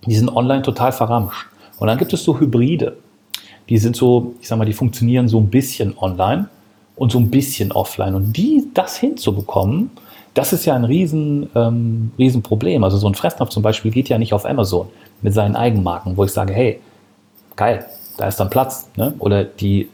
[0.07, 1.47] die sind online total verramscht.
[1.79, 2.97] Und dann gibt es so Hybride.
[3.69, 6.49] Die sind so, ich sag mal, die funktionieren so ein bisschen online
[6.95, 8.15] und so ein bisschen offline.
[8.15, 9.91] Und die, das hinzubekommen,
[10.37, 12.85] das ist ja ein riesen, ähm, riesen Problem.
[12.85, 14.89] Also so ein Fressnapf zum Beispiel geht ja nicht auf Amazon
[15.23, 16.81] mit seinen Eigenmarken, wo ich sage, hey,
[17.57, 17.87] geil,
[18.19, 18.89] da ist dann Platz.
[18.97, 19.15] Ne?
[19.19, 19.89] Oder die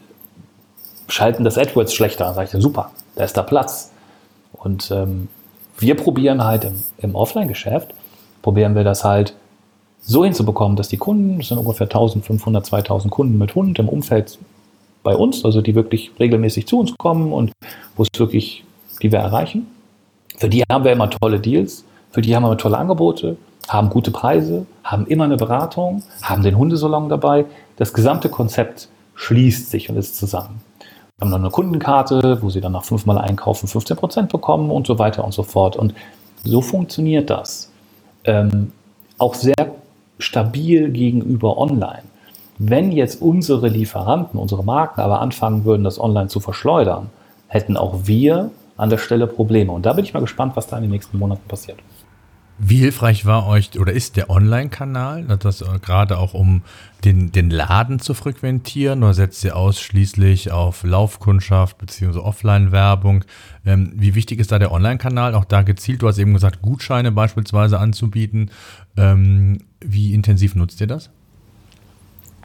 [1.07, 2.25] schalten das AdWords schlechter.
[2.25, 3.91] Da sage ich, dann super, da ist da Platz.
[4.51, 5.29] Und ähm,
[5.77, 7.93] wir probieren halt im, im Offline-Geschäft,
[8.41, 9.35] probieren wir das halt
[10.01, 14.37] so hinzubekommen, dass die Kunden, das sind ungefähr 1500, 2000 Kunden mit Hund im Umfeld
[15.03, 17.53] bei uns, also die wirklich regelmäßig zu uns kommen und
[17.95, 18.65] wo es wirklich,
[19.01, 19.67] die wir erreichen.
[20.43, 23.37] Für die haben wir immer tolle Deals, für die haben wir tolle Angebote,
[23.69, 27.45] haben gute Preise, haben immer eine Beratung, haben den Hundesalon dabei.
[27.77, 30.59] Das gesamte Konzept schließt sich und ist zusammen.
[31.15, 34.99] Wir haben noch eine Kundenkarte, wo sie dann nach fünfmal einkaufen 15% bekommen und so
[34.99, 35.77] weiter und so fort.
[35.77, 35.93] Und
[36.43, 37.71] so funktioniert das.
[38.25, 38.73] Ähm,
[39.19, 39.71] auch sehr
[40.19, 42.03] stabil gegenüber online.
[42.57, 47.11] Wenn jetzt unsere Lieferanten, unsere Marken aber anfangen würden, das online zu verschleudern,
[47.47, 49.71] hätten auch wir an der Stelle Probleme.
[49.71, 51.79] Und da bin ich mal gespannt, was da in den nächsten Monaten passiert.
[52.59, 56.61] Wie hilfreich war euch oder ist der Online-Kanal, das äh, gerade auch um
[57.03, 62.19] den, den Laden zu frequentieren, oder setzt ihr ausschließlich auf Laufkundschaft bzw.
[62.19, 63.25] Offline-Werbung?
[63.65, 65.33] Ähm, wie wichtig ist da der Online-Kanal?
[65.33, 68.51] Auch da gezielt, du hast eben gesagt, Gutscheine beispielsweise anzubieten.
[68.97, 71.09] Ähm, wie intensiv nutzt ihr das?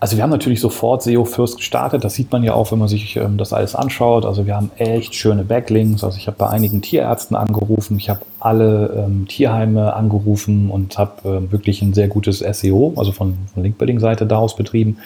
[0.00, 2.04] Also wir haben natürlich sofort SEO First gestartet.
[2.04, 4.24] Das sieht man ja auch, wenn man sich ähm, das alles anschaut.
[4.24, 6.04] Also wir haben echt schöne Backlinks.
[6.04, 7.96] Also ich habe bei einigen Tierärzten angerufen.
[7.98, 13.10] Ich habe alle ähm, Tierheime angerufen und habe ähm, wirklich ein sehr gutes SEO, also
[13.10, 14.98] von, von Linkbuilding-Seite daraus betrieben.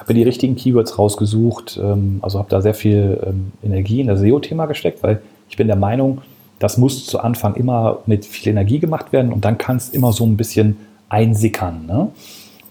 [0.00, 1.78] Habe die richtigen Keywords rausgesucht.
[1.80, 5.68] Ähm, also habe da sehr viel ähm, Energie in das SEO-Thema gesteckt, weil ich bin
[5.68, 6.22] der Meinung,
[6.58, 10.12] das muss zu Anfang immer mit viel Energie gemacht werden und dann kann es immer
[10.12, 10.78] so ein bisschen
[11.08, 11.86] einsickern.
[11.86, 12.08] Ne?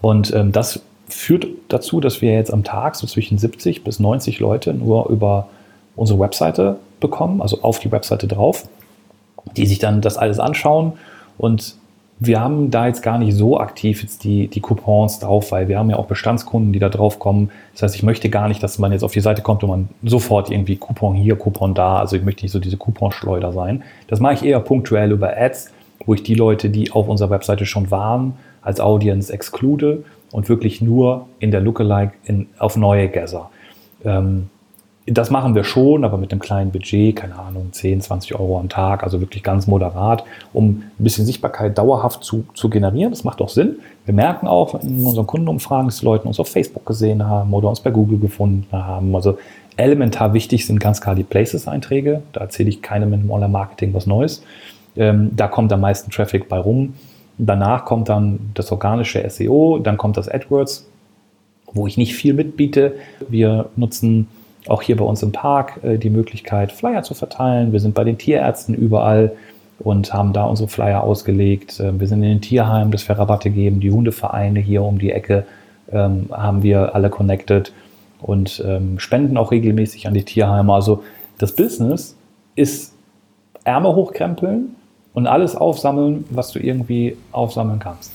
[0.02, 4.40] Und ähm, das führt dazu, dass wir jetzt am Tag so zwischen 70 bis 90
[4.40, 5.48] Leute nur über
[5.96, 8.66] unsere Webseite bekommen, also auf die Webseite drauf,
[9.56, 10.94] die sich dann das alles anschauen
[11.38, 11.76] und
[12.24, 15.78] wir haben da jetzt gar nicht so aktiv jetzt die, die Coupons drauf, weil wir
[15.78, 17.50] haben ja auch Bestandskunden, die da drauf kommen.
[17.72, 19.88] Das heißt, ich möchte gar nicht, dass man jetzt auf die Seite kommt und man
[20.04, 21.96] sofort irgendwie Coupon hier, Coupon da.
[21.96, 23.82] Also ich möchte nicht so diese Couponschleuder sein.
[24.06, 25.72] Das mache ich eher punktuell über Ads,
[26.06, 30.80] wo ich die Leute, die auf unserer Webseite schon waren, als Audience exclude und wirklich
[30.80, 33.50] nur in der Lookalike in, auf neue Gather.
[34.04, 34.48] Ähm,
[35.06, 38.68] das machen wir schon, aber mit einem kleinen Budget, keine Ahnung, 10, 20 Euro am
[38.68, 43.10] Tag, also wirklich ganz moderat, um ein bisschen Sichtbarkeit dauerhaft zu, zu generieren.
[43.10, 43.80] Das macht auch Sinn.
[44.04, 47.68] Wir merken auch in unseren Kundenumfragen, dass die Leute uns auf Facebook gesehen haben oder
[47.68, 49.14] uns bei Google gefunden haben.
[49.16, 49.38] Also
[49.76, 52.22] elementar wichtig sind ganz klar die Places-Einträge.
[52.32, 54.44] Da erzähle ich keinem mit dem Online-Marketing was Neues.
[54.94, 56.94] Ähm, da kommt am meisten Traffic bei rum.
[57.38, 60.86] Danach kommt dann das organische SEO, dann kommt das AdWords,
[61.72, 62.94] wo ich nicht viel mitbiete.
[63.28, 64.28] Wir nutzen
[64.68, 67.72] auch hier bei uns im Park äh, die Möglichkeit, Flyer zu verteilen.
[67.72, 69.32] Wir sind bei den Tierärzten überall
[69.78, 71.80] und haben da unsere Flyer ausgelegt.
[71.80, 73.80] Äh, wir sind in den Tierheimen, dass wir Rabatte geben.
[73.80, 75.46] Die Hundevereine hier um die Ecke
[75.90, 77.72] ähm, haben wir alle connected
[78.20, 80.72] und ähm, spenden auch regelmäßig an die Tierheime.
[80.72, 81.02] Also
[81.38, 82.16] das Business
[82.54, 82.94] ist
[83.64, 84.76] Ärmel hochkrempeln,
[85.14, 88.12] und alles aufsammeln, was du irgendwie aufsammeln kannst.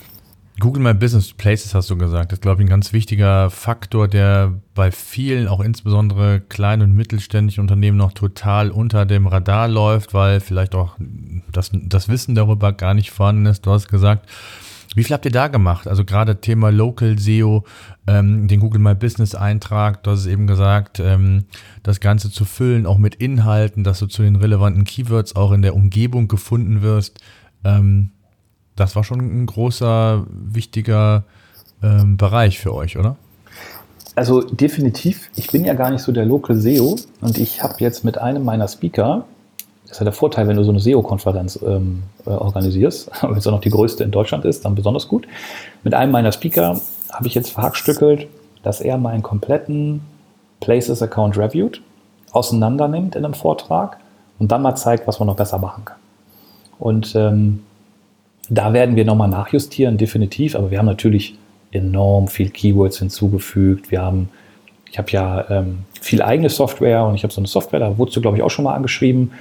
[0.60, 2.32] Google My Business Places hast du gesagt.
[2.32, 6.96] Das ist, glaube ich, ein ganz wichtiger Faktor, der bei vielen, auch insbesondere kleinen und
[6.96, 10.96] mittelständischen Unternehmen noch total unter dem Radar läuft, weil vielleicht auch
[11.52, 13.68] das, das Wissen darüber gar nicht vorhanden ist.
[13.68, 14.28] Du hast gesagt,
[14.98, 15.88] wie viel habt ihr da gemacht?
[15.88, 17.64] Also gerade Thema Local SEO,
[18.08, 21.46] ähm, den Google My Business Eintrag, hast es eben gesagt, ähm,
[21.84, 25.62] das Ganze zu füllen, auch mit Inhalten, dass du zu den relevanten Keywords auch in
[25.62, 27.20] der Umgebung gefunden wirst.
[27.64, 28.10] Ähm,
[28.76, 31.26] das war schon ein großer, wichtiger
[31.84, 33.18] ähm, Bereich für euch, oder?
[34.16, 35.30] Also definitiv.
[35.36, 38.44] Ich bin ja gar nicht so der Local SEO und ich habe jetzt mit einem
[38.44, 39.26] meiner Speaker,
[39.88, 43.48] das ist ja der Vorteil, wenn du so eine SEO-Konferenz ähm, äh, organisierst, wenn es
[43.48, 45.28] auch noch die größte in Deutschland ist, dann besonders gut.
[45.84, 46.80] Mit einem meiner Speaker
[47.12, 48.28] habe ich jetzt verhackstückelt,
[48.64, 50.02] dass er meinen kompletten
[50.60, 51.82] Places-Account reviewt,
[52.32, 53.98] auseinander nimmt in einem Vortrag
[54.40, 55.98] und dann mal zeigt, was man noch besser machen kann.
[56.80, 57.64] Und ähm,
[58.50, 61.38] da werden wir nochmal nachjustieren, definitiv, aber wir haben natürlich
[61.72, 63.92] enorm viel Keywords hinzugefügt.
[63.92, 64.30] Wir haben,
[64.90, 68.18] ich habe ja ähm, viel eigene Software und ich habe so eine Software, da wurdest
[68.18, 69.32] du, glaube ich, auch schon mal angeschrieben,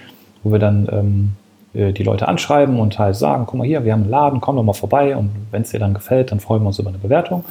[0.46, 1.32] wo wir dann ähm,
[1.74, 4.54] äh, die Leute anschreiben und halt sagen, guck mal hier, wir haben einen Laden, komm
[4.54, 6.98] doch mal vorbei und wenn es dir dann gefällt, dann freuen wir uns über eine
[6.98, 7.44] Bewertung.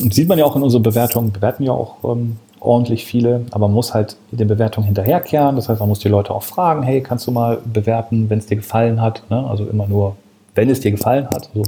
[0.00, 3.68] Und sieht man ja auch in unseren Bewertungen, bewerten ja auch ähm, ordentlich viele, aber
[3.68, 5.54] man muss halt den Bewertungen hinterherkehren.
[5.54, 8.46] Das heißt, man muss die Leute auch fragen, hey, kannst du mal bewerten, wenn es
[8.46, 9.22] dir gefallen hat?
[9.30, 9.46] Ne?
[9.48, 10.16] Also immer nur
[10.56, 11.50] wenn es dir gefallen hat.
[11.54, 11.64] Also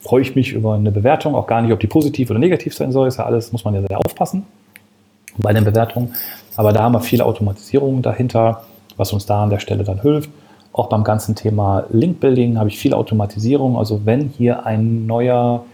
[0.00, 2.92] freue ich mich über eine Bewertung, auch gar nicht, ob die positiv oder negativ sein
[2.92, 4.44] soll, ist ja alles, muss man ja sehr aufpassen
[5.36, 6.14] bei den Bewertungen.
[6.56, 8.62] Aber da haben wir viele Automatisierungen dahinter,
[8.98, 10.28] was uns da an der Stelle dann hilft.
[10.72, 13.78] Auch beim ganzen Thema Link-Building habe ich viel Automatisierung.
[13.78, 15.64] Also wenn hier ein neuer,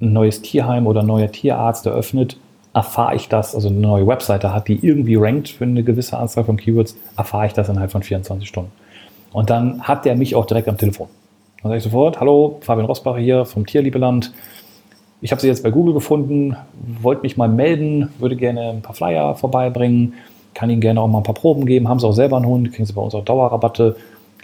[0.00, 2.36] ein neues Tierheim oder ein neuer Tierarzt eröffnet,
[2.74, 6.44] erfahre ich das, also eine neue Webseite hat, die irgendwie rankt für eine gewisse Anzahl
[6.44, 8.70] von Keywords, erfahre ich das innerhalb von 24 Stunden.
[9.32, 11.08] Und dann hat der mich auch direkt am Telefon.
[11.62, 14.32] Dann sage ich sofort, hallo, Fabian Rosbacher hier vom Tierliebeland.
[15.22, 16.56] Ich habe Sie jetzt bei Google gefunden,
[17.00, 20.12] wollte mich mal melden, würde gerne ein paar Flyer vorbeibringen,
[20.56, 21.86] kann Ihnen gerne auch mal ein paar Proben geben.
[21.86, 23.94] Haben Sie auch selber einen Hund, kriegen Sie bei uns auch Dauerrabatte.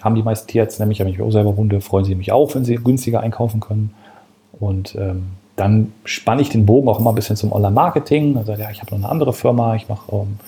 [0.02, 2.66] Haben die meisten Tierärzte nämlich, habe ich auch selber Hunde, freuen Sie mich auch, wenn
[2.66, 3.94] Sie günstiger einkaufen können.
[4.60, 8.36] Und ähm, dann spanne ich den Bogen auch immer ein bisschen zum Online-Marketing.
[8.36, 10.38] Also ja, ich habe noch eine andere Firma, ich mache ähm,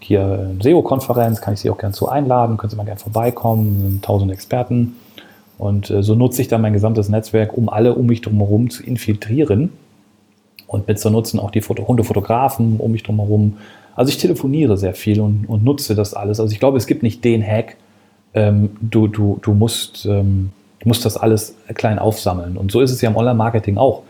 [0.00, 4.00] hier eine SEO-Konferenz, kann ich Sie auch gerne zu einladen, können Sie mal gerne vorbeikommen,
[4.02, 4.96] tausend Experten.
[5.56, 8.82] Und äh, so nutze ich dann mein gesamtes Netzwerk, um alle um mich drumherum zu
[8.82, 9.72] infiltrieren
[10.66, 13.56] und mit zu nutzen auch die Foto Hundefotografen um mich drumherum.
[13.96, 16.38] Also ich telefoniere sehr viel und, und, nutze das alles.
[16.38, 17.76] Also ich glaube, es gibt nicht den Hack.
[18.34, 20.52] Ähm, du, du, du, musst, ähm,
[20.84, 22.58] musst das alles klein aufsammeln.
[22.58, 24.02] Und so ist es ja im Online-Marketing auch.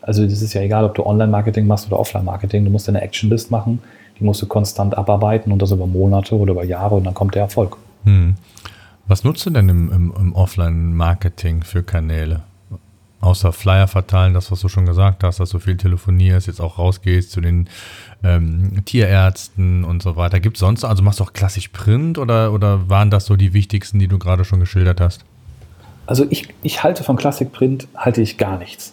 [0.00, 2.64] Also das ist ja egal, ob du Online-Marketing machst oder Offline-Marketing.
[2.64, 3.80] Du musst eine Action-List machen,
[4.18, 7.34] die musst du konstant abarbeiten und das über Monate oder über Jahre und dann kommt
[7.34, 7.76] der Erfolg.
[8.04, 8.34] Hm.
[9.08, 12.42] Was nutzt du denn im, im, im Offline-Marketing für Kanäle?
[13.20, 16.78] Außer Flyer verteilen, das, was du schon gesagt hast, dass du viel telefonierst, jetzt auch
[16.78, 17.68] rausgehst zu den
[18.24, 20.40] ähm, Tierärzten und so weiter.
[20.40, 23.52] Gibt es sonst, also machst du auch klassisch Print oder, oder waren das so die
[23.52, 25.24] wichtigsten, die du gerade schon geschildert hast?
[26.06, 28.92] Also ich, ich halte von Classic Print, halte ich gar nichts.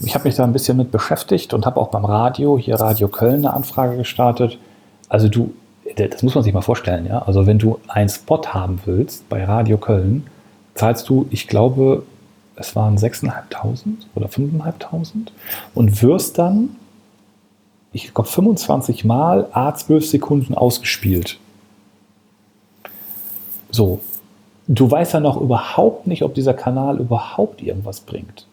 [0.00, 3.08] Ich habe mich da ein bisschen mit beschäftigt und habe auch beim Radio, hier Radio
[3.08, 4.58] Köln, eine Anfrage gestartet.
[5.08, 5.54] Also du,
[5.96, 7.20] das muss man sich mal vorstellen, ja.
[7.20, 10.26] Also wenn du einen Spot haben willst bei Radio Köln,
[10.74, 12.02] zahlst du, ich glaube,
[12.56, 15.28] es waren 6.500 oder 5.500
[15.74, 16.70] und wirst dann,
[18.04, 21.38] ich glaube, 25 Mal A12 Sekunden ausgespielt.
[23.70, 24.00] So.
[24.68, 28.46] Du weißt ja noch überhaupt nicht, ob dieser Kanal überhaupt irgendwas bringt.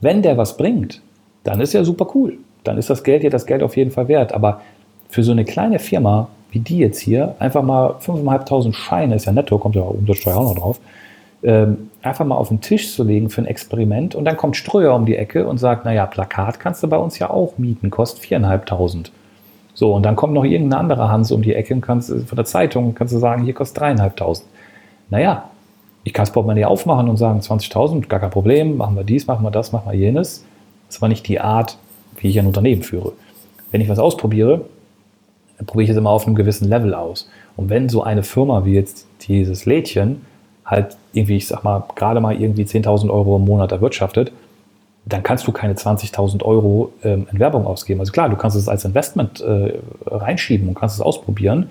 [0.00, 1.00] Wenn der was bringt,
[1.44, 2.38] dann ist ja super cool.
[2.64, 4.32] Dann ist das Geld ja das Geld auf jeden Fall wert.
[4.32, 4.62] Aber
[5.08, 9.32] für so eine kleine Firma wie die jetzt hier, einfach mal 5.500 Scheine, ist ja
[9.32, 10.80] netto, kommt ja Umsatzsteuer auch noch drauf,
[11.42, 14.94] ähm, einfach mal auf den Tisch zu legen für ein Experiment und dann kommt Ströer
[14.94, 18.22] um die Ecke und sagt, naja, Plakat kannst du bei uns ja auch mieten, kostet
[18.24, 19.10] 4.500.
[19.74, 22.44] So, und dann kommt noch irgendeine andere Hans um die Ecke und kannst von der
[22.44, 24.42] Zeitung kannst du sagen, hier kostet 3.500.
[25.08, 25.44] Naja,
[26.04, 29.44] ich kann das Portemonnaie aufmachen und sagen, 20.000, gar kein Problem, machen wir dies, machen
[29.44, 30.44] wir das, machen wir jenes.
[30.88, 31.78] Das aber nicht die Art,
[32.18, 33.12] wie ich ein Unternehmen führe.
[33.70, 34.66] Wenn ich was ausprobiere,
[35.66, 37.30] probiere ich es immer auf einem gewissen Level aus.
[37.56, 40.22] Und wenn so eine Firma wie jetzt dieses Lädchen
[40.70, 44.32] halt irgendwie, ich sag mal, gerade mal irgendwie 10.000 Euro im Monat erwirtschaftet,
[45.04, 48.00] dann kannst du keine 20.000 Euro ähm, in Werbung ausgeben.
[48.00, 51.70] Also klar, du kannst es als Investment äh, reinschieben und kannst es ausprobieren.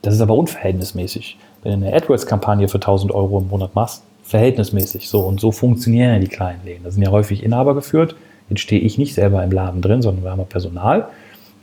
[0.00, 1.36] Das ist aber unverhältnismäßig.
[1.62, 5.20] Wenn du eine AdWords-Kampagne für 1.000 Euro im Monat machst, verhältnismäßig so.
[5.20, 6.84] Und so funktionieren ja die kleinen Läden.
[6.84, 8.16] Das sind ja häufig Inhaber geführt.
[8.48, 11.08] Jetzt stehe ich nicht selber im Laden drin, sondern wir haben Personal,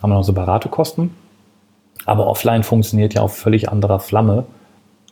[0.01, 1.11] haben noch so Beratekosten.
[2.05, 4.45] Aber offline funktioniert ja auf völlig anderer Flamme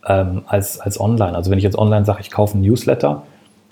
[0.07, 1.35] ähm, als, als online.
[1.35, 3.23] Also wenn ich jetzt online sage, ich kaufe ein Newsletter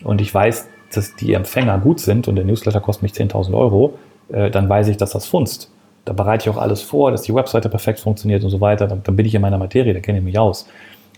[0.04, 3.98] und ich weiß, dass die Empfänger gut sind und der Newsletter kostet mich 10.000 Euro,
[4.30, 5.72] äh, dann weiß ich, dass das funzt.
[6.06, 8.88] Da bereite ich auch alles vor, dass die Webseite perfekt funktioniert und so weiter.
[8.88, 10.68] Dann, dann bin ich in meiner Materie, da kenne ich mich aus.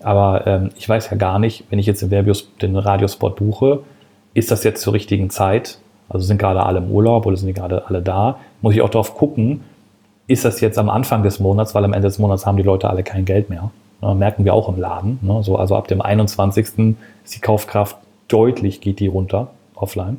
[0.01, 3.81] Aber ähm, ich weiß ja gar nicht, wenn ich jetzt den, Verbius, den Radiospot buche,
[4.33, 5.79] ist das jetzt zur richtigen Zeit?
[6.09, 8.39] Also sind gerade alle im Urlaub oder sind die gerade alle da?
[8.61, 9.61] Muss ich auch darauf gucken,
[10.27, 12.89] ist das jetzt am Anfang des Monats, weil am Ende des Monats haben die Leute
[12.89, 13.71] alle kein Geld mehr.
[14.01, 15.19] Merken wir auch im Laden.
[15.21, 15.41] Ne?
[15.43, 16.95] So, also ab dem 21.
[17.23, 20.17] ist die Kaufkraft deutlich, geht die runter offline.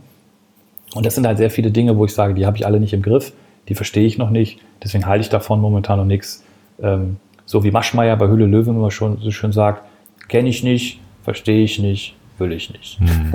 [0.95, 2.93] Und das sind halt sehr viele Dinge, wo ich sage, die habe ich alle nicht
[2.93, 3.33] im Griff,
[3.69, 4.61] die verstehe ich noch nicht.
[4.83, 6.43] Deswegen halte ich davon momentan noch nichts.
[6.81, 9.83] Ähm, so wie Maschmeyer bei Hülle Löwen immer schon so schön sagt,
[10.29, 12.99] kenne ich nicht, verstehe ich nicht, will ich nicht.
[13.01, 13.33] Hm.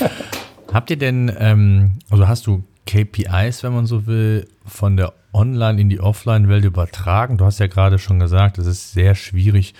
[0.72, 5.80] Habt ihr denn, ähm, also hast du KPIs, wenn man so will, von der Online
[5.80, 7.38] in die Offline-Welt übertragen?
[7.38, 9.74] Du hast ja gerade schon gesagt, es ist sehr schwierig,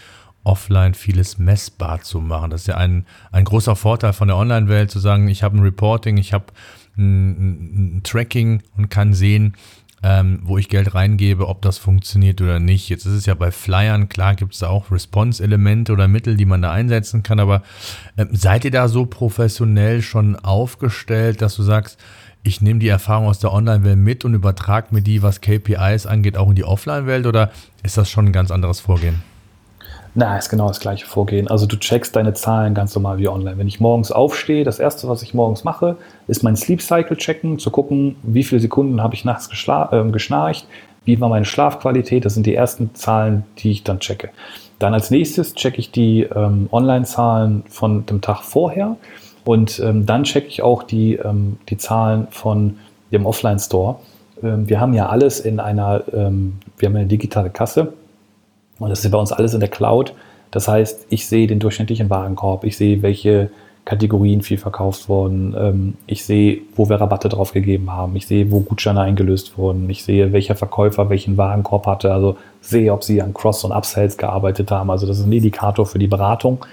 [0.44, 2.50] offline vieles messbar zu machen.
[2.50, 5.62] Das ist ja ein, ein großer Vorteil von der Online-Welt, zu sagen, ich habe ein
[5.62, 6.46] Reporting, ich habe
[6.96, 9.54] ein, ein, Tracking und kann sehen,
[10.02, 12.88] ähm, wo ich Geld reingebe, ob das funktioniert oder nicht.
[12.88, 16.44] Jetzt ist es ja bei Flyern, klar gibt es da auch Response-Elemente oder Mittel, die
[16.44, 17.62] man da einsetzen kann, aber
[18.16, 22.00] äh, seid ihr da so professionell schon aufgestellt, dass du sagst,
[22.44, 26.36] ich nehme die Erfahrung aus der Online-Welt mit und übertrage mir die, was KPIs angeht,
[26.36, 27.50] auch in die Offline-Welt oder
[27.82, 29.22] ist das schon ein ganz anderes Vorgehen?
[30.14, 31.48] Na, ist genau das gleiche Vorgehen.
[31.48, 33.56] Also du checkst deine Zahlen ganz normal wie online.
[33.56, 37.58] Wenn ich morgens aufstehe, das erste, was ich morgens mache, ist mein Sleep Cycle checken,
[37.58, 40.66] zu gucken, wie viele Sekunden habe ich nachts äh, geschnarcht,
[41.06, 42.26] wie war meine Schlafqualität.
[42.26, 44.28] Das sind die ersten Zahlen, die ich dann checke.
[44.78, 48.96] Dann als nächstes checke ich die ähm, Online-Zahlen von dem Tag vorher
[49.44, 52.78] und ähm, dann checke ich auch die, ähm, die Zahlen von
[53.10, 53.96] dem Offline-Store.
[54.42, 57.92] Ähm, wir haben ja alles in einer, ähm, wir haben eine digitale Kasse
[58.78, 60.14] und das ist bei uns alles in der Cloud.
[60.50, 63.50] Das heißt, ich sehe den durchschnittlichen Warenkorb, ich sehe, welche
[63.84, 68.50] Kategorien viel verkauft wurden, ähm, ich sehe, wo wir Rabatte drauf gegeben haben, ich sehe,
[68.52, 73.20] wo Gutscheine eingelöst wurden, ich sehe, welcher Verkäufer welchen Warenkorb hatte, also sehe, ob sie
[73.20, 74.90] an Cross- und Upsells gearbeitet haben.
[74.90, 76.64] Also das ist ein Indikator für die Beratung.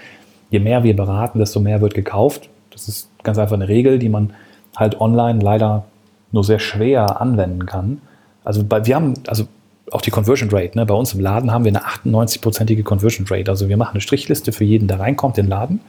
[0.51, 2.49] Je mehr wir beraten, desto mehr wird gekauft.
[2.71, 4.33] Das ist ganz einfach eine Regel, die man
[4.75, 5.85] halt online leider
[6.31, 8.01] nur sehr schwer anwenden kann.
[8.43, 9.45] Also bei, wir haben, also
[9.91, 10.85] auch die Conversion Rate, ne?
[10.85, 13.49] bei uns im Laden haben wir eine 98-prozentige Conversion Rate.
[13.49, 15.81] Also wir machen eine Strichliste für jeden, der reinkommt in den Laden.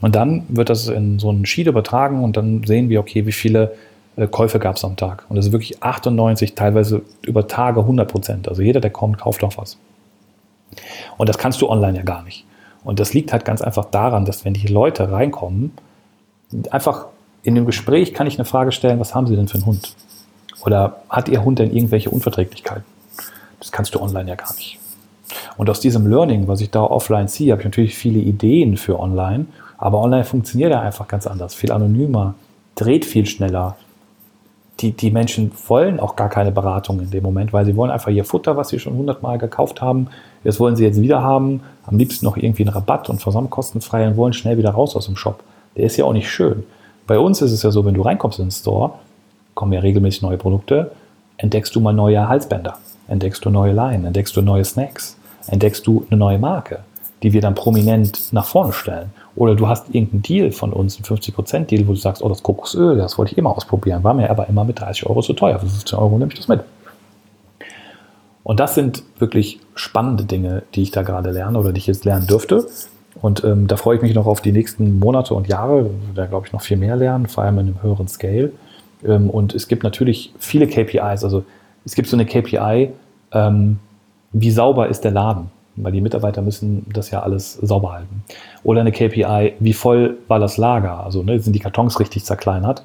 [0.00, 3.32] Und dann wird das in so einen Sheet übertragen und dann sehen wir, okay, wie
[3.32, 3.74] viele
[4.16, 5.24] äh, Käufe gab es am Tag.
[5.28, 8.48] Und das ist wirklich 98, teilweise über Tage 100 Prozent.
[8.48, 9.78] Also jeder, der kommt, kauft auch was.
[11.16, 12.44] Und das kannst du online ja gar nicht.
[12.82, 15.72] Und das liegt halt ganz einfach daran, dass wenn die Leute reinkommen,
[16.70, 17.06] einfach
[17.42, 19.94] in dem Gespräch kann ich eine Frage stellen, was haben Sie denn für einen Hund?
[20.64, 22.84] Oder hat Ihr Hund denn irgendwelche Unverträglichkeiten?
[23.60, 24.78] Das kannst du online ja gar nicht.
[25.56, 28.98] Und aus diesem Learning, was ich da offline ziehe, habe ich natürlich viele Ideen für
[28.98, 29.46] online,
[29.78, 32.34] aber online funktioniert ja einfach ganz anders, viel anonymer,
[32.74, 33.76] dreht viel schneller.
[34.80, 38.10] Die, die Menschen wollen auch gar keine Beratung in dem Moment, weil sie wollen einfach
[38.10, 40.08] ihr Futter, was sie schon hundertmal gekauft haben,
[40.42, 44.16] das wollen sie jetzt wieder haben, am liebsten noch irgendwie einen Rabatt und versandkostenfrei und
[44.16, 45.44] wollen schnell wieder raus aus dem Shop
[45.76, 46.64] der ist ja auch nicht schön.
[47.06, 48.92] Bei uns ist es ja so, wenn du reinkommst in den Store,
[49.54, 50.92] kommen ja regelmäßig neue Produkte,
[51.36, 56.06] entdeckst du mal neue Halsbänder, entdeckst du neue Leinen, entdeckst du neue Snacks, entdeckst du
[56.08, 56.80] eine neue Marke,
[57.22, 59.12] die wir dann prominent nach vorne stellen.
[59.36, 62.96] Oder du hast irgendeinen Deal von uns, einen 50%-Deal, wo du sagst, oh, das Kokosöl,
[62.96, 65.58] das wollte ich immer ausprobieren, war mir aber immer mit 30 Euro zu teuer.
[65.58, 66.60] Für 15 Euro nehme ich das mit.
[68.42, 72.04] Und das sind wirklich spannende Dinge, die ich da gerade lerne oder die ich jetzt
[72.04, 72.66] lernen dürfte.
[73.20, 75.90] Und ähm, da freue ich mich noch auf die nächsten Monate und Jahre.
[76.14, 78.52] Da glaube ich noch viel mehr lernen, vor allem in einem höheren Scale.
[79.04, 81.24] Ähm, und es gibt natürlich viele KPIs.
[81.24, 81.44] Also
[81.84, 82.90] es gibt so eine KPI,
[83.32, 83.78] ähm,
[84.32, 85.50] wie sauber ist der Laden?
[85.76, 88.22] Weil die Mitarbeiter müssen das ja alles sauber halten.
[88.62, 91.04] Oder eine KPI, wie voll war das Lager?
[91.04, 92.84] Also ne, sind die Kartons richtig zerkleinert?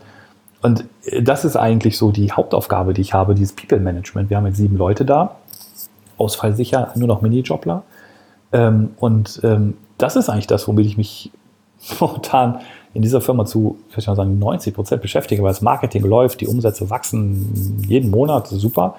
[0.61, 4.29] Und äh, das ist eigentlich so die Hauptaufgabe, die ich habe, dieses People Management.
[4.29, 5.35] Wir haben jetzt sieben Leute da,
[6.17, 7.83] ausfallsicher, nur noch Minijobler.
[8.51, 11.31] Ähm, und ähm, das ist eigentlich das, womit ich mich
[11.99, 12.59] momentan
[12.93, 16.47] in dieser Firma zu, ich mal sagen, 90 Prozent beschäftige, weil das Marketing läuft, die
[16.47, 18.95] Umsätze wachsen jeden Monat, super.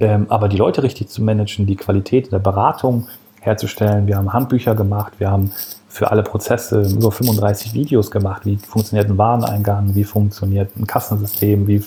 [0.00, 3.06] Ähm, aber die Leute richtig zu managen, die Qualität der Beratung
[3.40, 4.06] herzustellen.
[4.06, 5.52] Wir haben Handbücher gemacht, wir haben
[5.88, 8.46] für alle Prozesse über 35 Videos gemacht.
[8.46, 11.84] Wie funktioniert ein Wareneingang, wie funktioniert ein Kassensystem, wie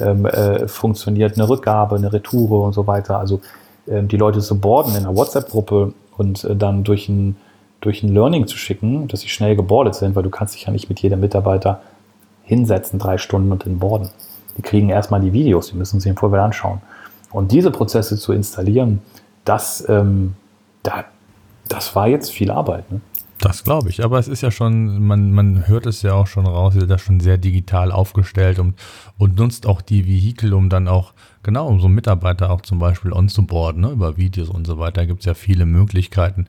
[0.00, 3.18] ähm, äh, funktioniert eine Rückgabe, eine Retoure und so weiter.
[3.18, 3.40] Also
[3.88, 7.36] ähm, die Leute zu borden in einer WhatsApp-Gruppe und äh, dann durch ein
[7.84, 10.72] durch ein Learning zu schicken, dass sie schnell gebordet sind, weil du kannst dich ja
[10.72, 11.82] nicht mit jedem Mitarbeiter
[12.42, 14.10] hinsetzen, drei Stunden und den borden.
[14.56, 16.80] Die kriegen erstmal die Videos, die müssen sich im Vorfeld anschauen.
[17.30, 19.02] Und diese Prozesse zu installieren,
[19.44, 20.34] das, ähm,
[20.82, 21.04] da,
[21.68, 22.90] das war jetzt viel Arbeit.
[22.90, 23.00] Ne?
[23.38, 26.46] Das glaube ich, aber es ist ja schon, man, man hört es ja auch schon
[26.46, 28.74] raus, ihr seid da schon sehr digital aufgestellt und,
[29.18, 31.12] und nutzt auch die Vehikel, um dann auch,
[31.42, 35.20] genau, um so Mitarbeiter auch zum Beispiel onzuboarden, ne, über Videos und so weiter, gibt
[35.20, 36.46] es ja viele Möglichkeiten,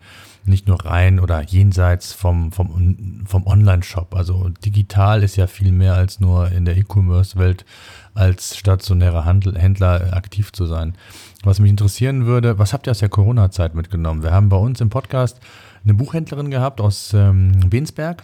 [0.48, 4.16] nicht nur rein oder jenseits vom, vom, vom Online-Shop.
[4.16, 7.66] Also digital ist ja viel mehr als nur in der E-Commerce-Welt
[8.14, 10.96] als stationärer Handel, Händler aktiv zu sein.
[11.44, 14.24] Was mich interessieren würde, was habt ihr aus der Corona-Zeit mitgenommen?
[14.24, 15.40] Wir haben bei uns im Podcast
[15.84, 18.24] eine Buchhändlerin gehabt aus ähm, Bensberg,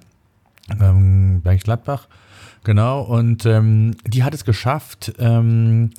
[0.79, 2.07] ähm, Bergstadtbach,
[2.63, 5.91] genau, und ähm, die hat es geschafft, ähm,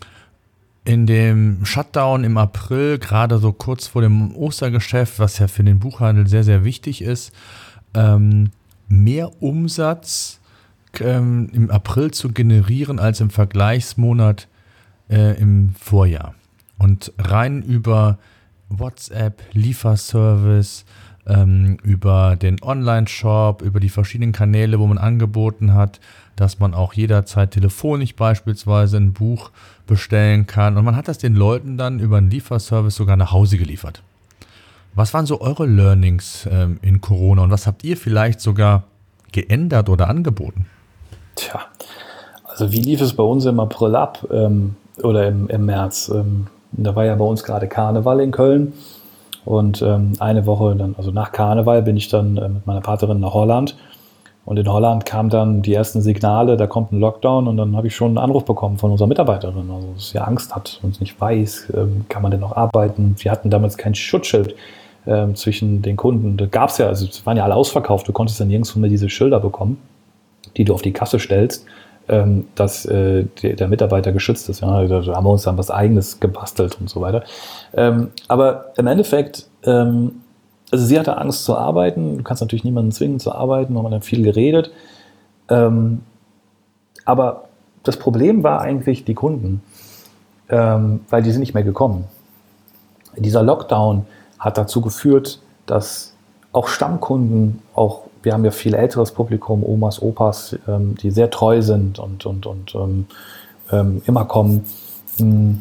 [0.85, 5.79] in dem Shutdown im April, gerade so kurz vor dem Ostergeschäft, was ja für den
[5.79, 7.33] Buchhandel sehr, sehr wichtig ist,
[7.95, 8.51] ähm,
[8.89, 10.41] mehr Umsatz
[11.01, 14.49] ähm, im April zu generieren als im Vergleichsmonat
[15.09, 16.35] äh, im Vorjahr.
[16.79, 18.19] Und rein über
[18.69, 20.85] WhatsApp, Lieferservice,
[21.27, 26.01] ähm, über den Online-Shop, über die verschiedenen Kanäle, wo man angeboten hat,
[26.37, 29.51] dass man auch jederzeit telefonisch beispielsweise ein Buch
[29.87, 30.77] bestellen kann.
[30.77, 34.03] Und man hat das den Leuten dann über einen Lieferservice sogar nach Hause geliefert.
[34.95, 38.85] Was waren so eure Learnings ähm, in Corona und was habt ihr vielleicht sogar
[39.33, 40.67] geändert oder angeboten?
[41.35, 41.61] Tja,
[42.45, 46.11] also wie lief es bei uns im April ab ähm, oder im, im März?
[46.15, 48.75] Ähm, da war ja bei uns gerade Karneval in Köln.
[49.45, 53.21] Und ähm, eine Woche dann, also nach Karneval, bin ich dann äh, mit meiner Partnerin
[53.21, 53.77] nach Holland.
[54.45, 57.87] Und in Holland kamen dann die ersten Signale, da kommt ein Lockdown und dann habe
[57.87, 61.21] ich schon einen Anruf bekommen von unserer Mitarbeiterin, also dass sie Angst hat und nicht
[61.21, 63.15] weiß, ähm, kann man denn noch arbeiten.
[63.19, 64.57] Wir hatten damals kein Schutzschild
[65.07, 66.37] ähm, zwischen den Kunden.
[66.37, 68.91] Da gab es ja, also es waren ja alle ausverkauft, du konntest dann nirgendwo mehr
[68.91, 69.79] diese Schilder bekommen,
[70.57, 71.65] die du auf die Kasse stellst,
[72.09, 74.61] ähm, dass äh, der, der, Mitarbeiter geschützt ist.
[74.61, 77.25] Ja, da haben wir uns dann was eigenes gebastelt und so weiter.
[77.75, 80.23] Ähm, aber im Endeffekt ähm,
[80.73, 82.17] also sie hatte Angst zu arbeiten.
[82.17, 84.73] Du kannst natürlich niemanden zwingen zu arbeiten, haben dann viel geredet.
[85.49, 86.01] Ähm,
[87.05, 87.45] aber
[87.83, 89.63] das Problem war eigentlich die Kunden,
[90.49, 92.05] ähm, weil die sind nicht mehr gekommen.
[93.17, 94.07] Dieser Lockdown
[94.39, 96.15] hat dazu geführt, dass
[96.53, 101.63] auch Stammkunden, auch wir haben ja viel älteres Publikum, Omas, Opas, ähm, die sehr treu
[101.63, 103.07] sind und, und, und ähm,
[103.71, 104.65] ähm, immer kommen,
[105.19, 105.59] mh,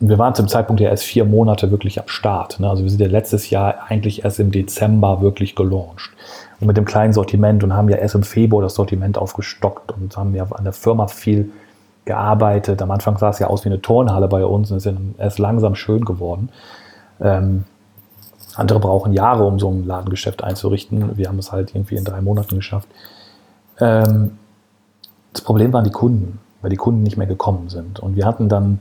[0.00, 2.58] wir waren zum Zeitpunkt ja erst vier Monate wirklich am Start.
[2.58, 2.68] Ne?
[2.68, 6.10] Also wir sind ja letztes Jahr eigentlich erst im Dezember wirklich gelauncht.
[6.58, 10.16] Und mit dem kleinen Sortiment und haben ja erst im Februar das Sortiment aufgestockt und
[10.16, 11.52] haben ja an der Firma viel
[12.06, 12.80] gearbeitet.
[12.80, 15.38] Am Anfang sah es ja aus wie eine Turnhalle bei uns und ist ja erst
[15.38, 16.48] langsam schön geworden.
[17.20, 17.64] Ähm,
[18.60, 21.16] andere brauchen Jahre, um so ein Ladengeschäft einzurichten.
[21.16, 22.88] Wir haben es halt irgendwie in drei Monaten geschafft.
[23.78, 24.38] Ähm,
[25.32, 28.00] das Problem waren die Kunden, weil die Kunden nicht mehr gekommen sind.
[28.00, 28.80] Und wir hatten dann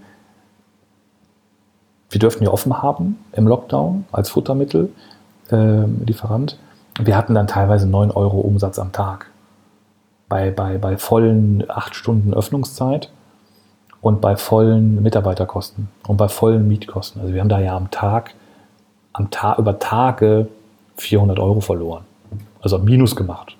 [2.10, 4.92] wir dürften ja offen haben im Lockdown als Futtermittel,
[5.52, 6.58] äh, Lieferant.
[7.00, 9.28] Wir hatten dann teilweise 9 Euro Umsatz am Tag.
[10.28, 13.12] Bei, bei, bei vollen 8 Stunden Öffnungszeit
[14.02, 17.22] und bei vollen Mitarbeiterkosten und bei vollen Mietkosten.
[17.22, 18.34] Also wir haben da ja am Tag,
[19.20, 20.48] am Tag über Tage
[20.98, 22.04] 400 Euro verloren.
[22.62, 23.56] Also Minus gemacht.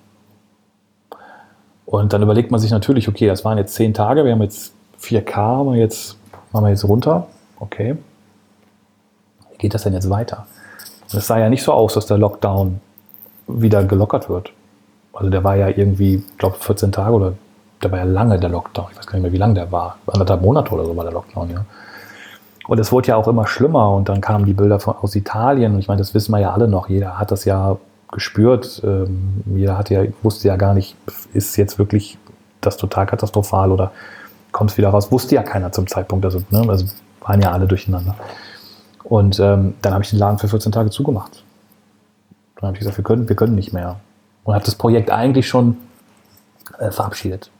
[1.86, 4.74] Und dann überlegt man sich natürlich, okay, das waren jetzt 10 Tage, wir haben jetzt
[5.00, 6.16] 4K, haben wir jetzt,
[6.52, 7.26] machen wir jetzt runter.
[7.58, 7.96] Okay
[9.60, 10.46] geht das denn jetzt weiter?
[11.12, 12.80] Es sah ja nicht so aus, dass der Lockdown
[13.46, 14.52] wieder gelockert wird.
[15.12, 17.34] Also der war ja irgendwie, ich glaube 14 Tage oder
[17.82, 18.86] der war ja lange der Lockdown.
[18.92, 19.98] Ich weiß gar nicht mehr, wie lange der war.
[20.06, 21.64] Anderthalb Monate oder so war der Lockdown, ja.
[22.70, 25.72] Und es wurde ja auch immer schlimmer und dann kamen die Bilder von, aus Italien
[25.72, 26.88] und ich meine, das wissen wir ja alle noch.
[26.88, 27.78] Jeder hat das ja
[28.12, 28.80] gespürt.
[28.84, 30.94] Ähm, jeder hatte ja, wusste ja gar nicht,
[31.34, 32.16] ist jetzt wirklich
[32.60, 33.90] das total katastrophal oder
[34.52, 35.10] kommt es wieder raus?
[35.10, 36.24] Wusste ja keiner zum Zeitpunkt.
[36.24, 36.86] Also, ne, also
[37.22, 38.14] waren ja alle durcheinander.
[39.02, 41.42] Und ähm, dann habe ich den Laden für 14 Tage zugemacht.
[42.54, 43.96] Dann habe ich gesagt, wir können, wir können nicht mehr.
[44.44, 45.76] Und habe das Projekt eigentlich schon
[46.78, 47.50] äh, verabschiedet.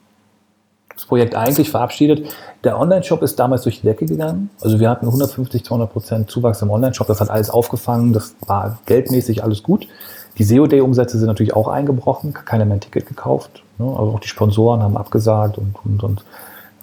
[1.01, 2.29] Das Projekt eigentlich verabschiedet.
[2.63, 4.51] Der Online-Shop ist damals durch die Decke gegangen.
[4.61, 7.07] Also wir hatten 150, 200 Prozent Zuwachs im Online-Shop.
[7.07, 8.13] Das hat alles aufgefangen.
[8.13, 9.89] Das war geldmäßig alles gut.
[10.37, 12.35] Die SEO-Day-Umsätze sind natürlich auch eingebrochen.
[12.35, 13.63] Keiner mehr ein Ticket gekauft.
[13.79, 13.87] Ne?
[13.87, 16.25] Also auch die Sponsoren haben abgesagt und, und, und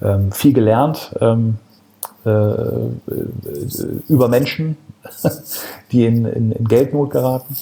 [0.01, 1.15] ähm, viel gelernt.
[1.21, 1.59] Ähm,
[2.25, 2.89] äh, äh,
[4.09, 4.77] über Menschen,
[5.91, 7.55] die in, in, in Geldnot geraten.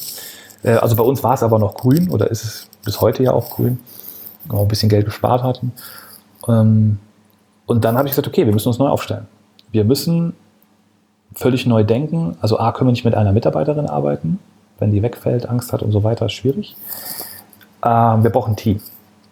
[0.63, 3.33] Äh, also bei uns war es aber noch grün oder ist es bis heute ja
[3.33, 3.79] auch grün,
[4.45, 5.73] weil wir ein bisschen Geld gespart hatten.
[6.47, 6.99] Ähm,
[7.65, 9.27] und dann habe ich gesagt, okay, wir müssen uns neu aufstellen.
[9.71, 10.33] Wir müssen
[11.33, 12.37] völlig neu denken.
[12.41, 14.39] Also A, können wir nicht mit einer Mitarbeiterin arbeiten.
[14.79, 16.75] Wenn die wegfällt, Angst hat und so weiter, ist schwierig.
[17.83, 18.81] Ähm, wir brauchen ein Team.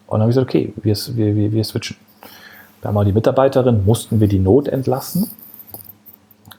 [0.08, 0.96] Und dann habe ich gesagt, okay, wir,
[1.36, 1.98] wir, wir switchen.
[2.82, 5.30] Da haben wir die Mitarbeiterin, mussten wir die Not entlassen.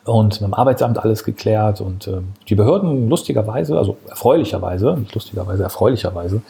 [0.05, 5.62] und mit dem Arbeitsamt alles geklärt und äh, die Behörden lustigerweise, also erfreulicherweise, nicht lustigerweise,
[5.62, 6.42] erfreulicherweise,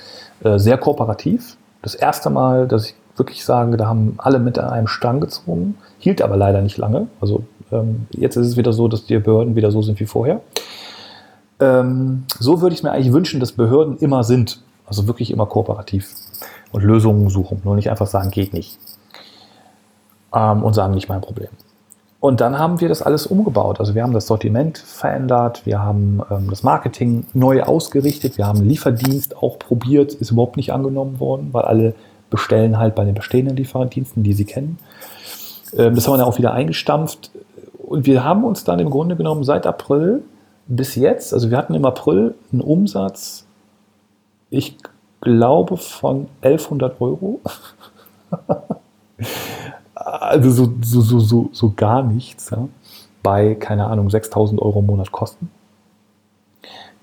[0.42, 1.56] äh, sehr kooperativ.
[1.82, 5.76] Das erste Mal, dass ich wirklich sage, da haben alle mit an einem Strang gezogen,
[5.98, 7.08] hielt aber leider nicht lange.
[7.20, 10.40] Also ähm, jetzt ist es wieder so, dass die Behörden wieder so sind wie vorher.
[11.60, 14.60] Ähm, so würde ich mir eigentlich wünschen, dass Behörden immer sind.
[14.86, 16.14] Also wirklich immer kooperativ
[16.72, 17.62] und Lösungen suchen.
[17.64, 18.78] Nur nicht einfach sagen, geht nicht.
[20.34, 21.48] Ähm, und sagen, nicht mein Problem.
[22.20, 23.80] Und dann haben wir das alles umgebaut.
[23.80, 28.62] Also wir haben das Sortiment verändert, wir haben ähm, das Marketing neu ausgerichtet, wir haben
[28.62, 31.94] Lieferdienst auch probiert, ist überhaupt nicht angenommen worden, weil alle
[32.30, 34.78] bestellen halt bei den bestehenden Lieferdiensten, die sie kennen.
[35.76, 37.30] Ähm, das haben wir dann auch wieder eingestampft.
[37.78, 40.22] Und wir haben uns dann im Grunde genommen seit April
[40.66, 43.46] bis jetzt, also wir hatten im April einen Umsatz,
[44.50, 44.78] ich
[45.20, 47.40] glaube von 1100 Euro.
[49.94, 52.68] also so, so, so, so, so gar nichts, ja,
[53.22, 55.50] bei, keine Ahnung, 6000 Euro im Monat Kosten.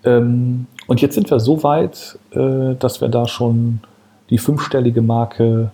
[0.04, 3.82] Ähm, und jetzt sind wir so weit, äh, dass wir da schon
[4.32, 5.72] die fünfstellige Marke,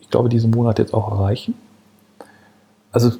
[0.00, 1.54] ich glaube, diesen Monat jetzt auch erreichen.
[2.90, 3.12] Also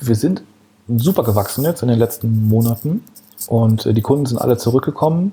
[0.00, 0.42] wir sind
[0.88, 3.04] super gewachsen jetzt in den letzten Monaten
[3.46, 5.32] und äh, die Kunden sind alle zurückgekommen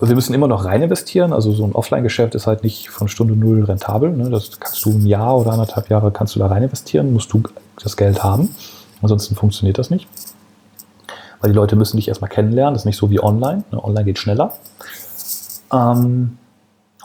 [0.00, 1.32] wir müssen immer noch rein investieren.
[1.32, 4.10] Also so ein Offline-Geschäft ist halt nicht von Stunde null rentabel.
[4.12, 4.30] Ne?
[4.30, 7.42] Das kannst du ein Jahr oder anderthalb Jahre kannst du da rein investieren, musst du
[7.82, 8.54] das Geld haben.
[9.02, 10.06] Ansonsten funktioniert das nicht.
[11.40, 12.74] Weil die Leute müssen dich erstmal kennenlernen.
[12.74, 13.64] Das ist nicht so wie online.
[13.72, 13.82] Ne?
[13.82, 14.52] Online geht schneller.
[15.72, 16.38] Ähm,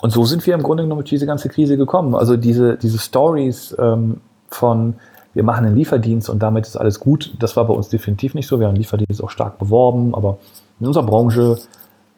[0.04, 2.14] und so sind wir im Grunde genommen durch diese ganze Krise gekommen.
[2.14, 4.18] Also diese, diese Stories ähm,
[4.50, 4.96] von
[5.34, 8.46] wir machen einen Lieferdienst und damit ist alles gut, das war bei uns definitiv nicht
[8.46, 8.60] so.
[8.60, 10.40] Wir haben Lieferdienst auch stark beworben, aber
[10.82, 11.58] in unserer Branche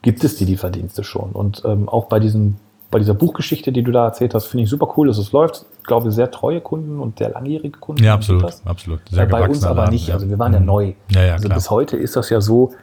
[0.01, 1.29] gibt es die Lieferdienste schon.
[1.33, 2.55] Und ähm, auch bei, diesem,
[2.89, 5.67] bei dieser Buchgeschichte, die du da erzählt hast, finde ich super cool, dass es läuft.
[5.77, 8.03] Ich glaube, sehr treue Kunden und sehr langjährige Kunden.
[8.03, 9.01] Ja, absolut, absolut.
[9.11, 10.11] Sehr bei uns aber nicht.
[10.11, 10.65] Also wir waren ja, mhm.
[10.65, 10.93] neu.
[11.11, 12.73] Ja, ja, also bis heute ist das ja so,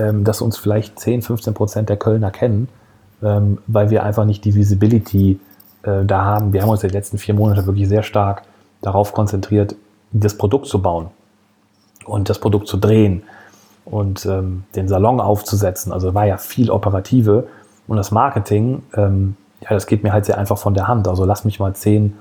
[0.00, 2.66] ähm, dass uns vielleicht 10, 15 Prozent der Kölner kennen,
[3.22, 5.38] ähm, weil wir einfach nicht die Visibility
[5.82, 6.52] äh, da haben.
[6.52, 8.42] Wir haben uns in den letzten vier Monaten wirklich sehr stark
[8.80, 9.74] darauf konzentriert,
[10.12, 11.08] das Produkt zu bauen
[12.04, 13.22] und das Produkt zu drehen
[13.84, 15.92] und ähm, den Salon aufzusetzen.
[15.92, 17.46] Also war ja viel operative
[17.86, 21.08] und das Marketing, ähm, ja, das geht mir halt sehr einfach von der Hand.
[21.08, 22.14] Also lass mich mal 10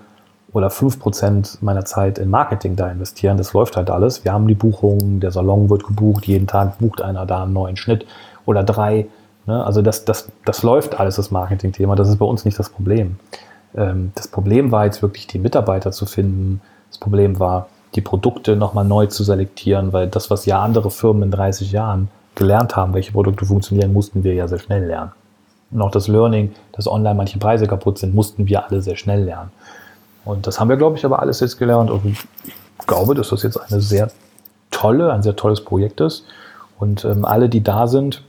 [0.54, 3.38] oder 5 Prozent meiner Zeit in Marketing da investieren.
[3.38, 4.24] Das läuft halt alles.
[4.24, 7.76] Wir haben die Buchungen, der Salon wird gebucht, jeden Tag bucht einer da einen neuen
[7.76, 8.06] Schnitt
[8.46, 9.08] oder drei.
[9.48, 9.66] Ne?
[9.66, 11.96] Also das, das, das läuft alles, das Marketing-Thema.
[11.96, 13.18] Das ist bei uns nicht das Problem.
[13.76, 16.62] Ähm, das Problem war jetzt wirklich, die Mitarbeiter zu finden.
[16.90, 21.24] Das Problem war, die Produkte nochmal neu zu selektieren, weil das, was ja andere Firmen
[21.24, 25.12] in 30 Jahren gelernt haben, welche Produkte funktionieren, mussten wir ja sehr schnell lernen.
[25.72, 29.24] Und auch das Learning, dass online manche Preise kaputt sind, mussten wir alle sehr schnell
[29.24, 29.52] lernen.
[30.24, 31.90] Und das haben wir, glaube ich, aber alles jetzt gelernt.
[31.90, 34.12] Und ich glaube, dass das jetzt eine sehr
[34.72, 36.26] tolle, ein sehr tolles Projekt ist.
[36.80, 38.24] Und ähm, alle, die da sind,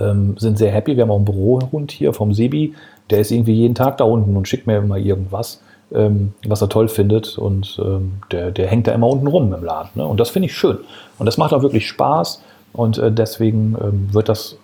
[0.00, 0.96] ähm, sind sehr happy.
[0.96, 2.74] Wir haben auch einen Bürohund hier vom Sebi.
[3.10, 5.60] Der ist irgendwie jeden Tag da unten und schickt mir immer irgendwas
[5.94, 7.38] ähm, was er toll findet.
[7.38, 9.90] Und ähm, der, der hängt da immer unten rum im Laden.
[9.94, 10.06] Ne?
[10.06, 10.78] Und das finde ich schön.
[11.18, 12.42] Und das macht auch wirklich Spaß.
[12.72, 14.58] Und äh, deswegen ähm, wird das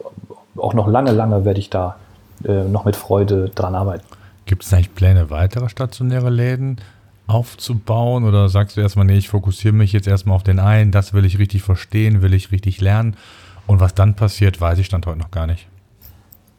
[0.57, 1.97] auch noch lange, lange werde ich da
[2.45, 4.05] äh, noch mit Freude dran arbeiten.
[4.47, 6.76] Gibt es eigentlich Pläne, weitere stationäre Läden
[7.26, 8.24] aufzubauen?
[8.24, 11.24] Oder sagst du erstmal, nee, ich fokussiere mich jetzt erstmal auf den einen, das will
[11.24, 13.16] ich richtig verstehen, will ich richtig lernen?
[13.72, 15.66] Und was dann passiert, weiß ich stand heute noch gar nicht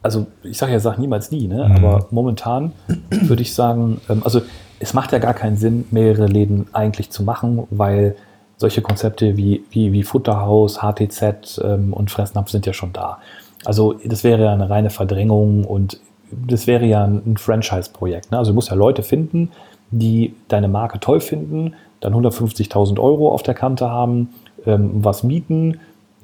[0.04, 1.66] also ich sage ja, sag niemals nie, ne?
[1.66, 1.76] Mhm.
[1.76, 2.72] aber momentan
[3.08, 4.42] würde ich sagen, ähm, also
[4.78, 8.14] es macht ja gar keinen Sinn, mehrere Läden eigentlich zu machen, weil
[8.58, 13.18] solche Konzepte wie, wie, wie Futterhaus, HTZ ähm, und Fressnapf sind ja schon da.
[13.64, 15.98] Also das wäre ja eine reine Verdrängung und
[16.30, 18.30] das wäre ja ein Franchise-Projekt.
[18.30, 18.38] Ne?
[18.38, 19.52] Also du musst ja Leute finden,
[19.90, 24.34] die deine Marke toll finden, dann 150.000 Euro auf der Kante haben,
[24.66, 25.80] ähm, was mieten,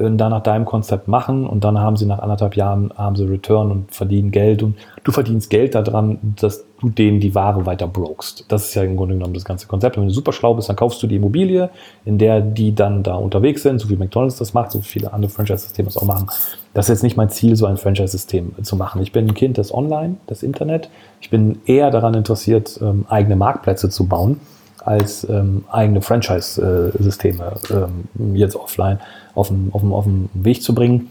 [0.09, 3.71] da nach deinem Konzept machen und dann haben sie nach anderthalb Jahren haben sie Return
[3.71, 8.47] und verdienen Geld und du verdienst Geld daran, dass du denen die Ware weiter brokst.
[8.49, 9.97] Das ist ja im Grunde genommen das ganze Konzept.
[9.97, 11.69] Wenn du super schlau bist, dann kaufst du die Immobilie,
[12.05, 15.31] in der die dann da unterwegs sind, so wie McDonalds das macht, so viele andere
[15.31, 16.29] Franchise-Systeme das auch machen.
[16.73, 19.03] Das ist jetzt nicht mein Ziel, so ein Franchise-System zu machen.
[19.03, 20.89] Ich bin ein Kind des Online, des Internet.
[21.21, 24.41] Ich bin eher daran interessiert, ähm, eigene Marktplätze zu bauen
[24.85, 28.99] als ähm, eigene Franchise-Systeme ähm, jetzt offline
[29.35, 31.11] auf den, auf, den, auf den Weg zu bringen.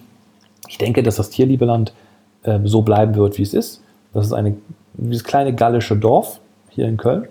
[0.67, 1.93] Ich denke, dass das Tierliebeland
[2.43, 3.81] äh, so bleiben wird, wie es ist.
[4.13, 4.55] Das ist eine,
[4.93, 6.39] dieses kleine gallische Dorf
[6.69, 7.27] hier in Köln.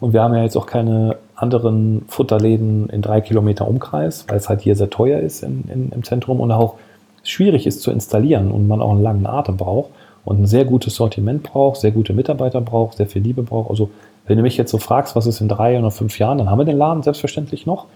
[0.00, 4.48] Und wir haben ja jetzt auch keine anderen Futterläden in drei Kilometer Umkreis, weil es
[4.48, 6.74] halt hier sehr teuer ist in, in, im Zentrum und auch
[7.22, 9.90] schwierig ist zu installieren und man auch einen langen Atem braucht
[10.24, 13.70] und ein sehr gutes Sortiment braucht, sehr gute Mitarbeiter braucht, sehr viel Liebe braucht.
[13.70, 13.90] Also
[14.26, 16.58] wenn du mich jetzt so fragst, was ist in drei oder fünf Jahren, dann haben
[16.58, 17.86] wir den Laden selbstverständlich noch.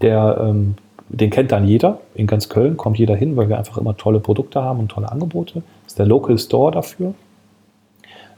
[0.00, 0.74] Der, ähm,
[1.08, 2.00] den kennt dann jeder.
[2.14, 5.10] In ganz Köln kommt jeder hin, weil wir einfach immer tolle Produkte haben und tolle
[5.12, 5.62] Angebote.
[5.84, 7.14] Das ist der Local Store dafür.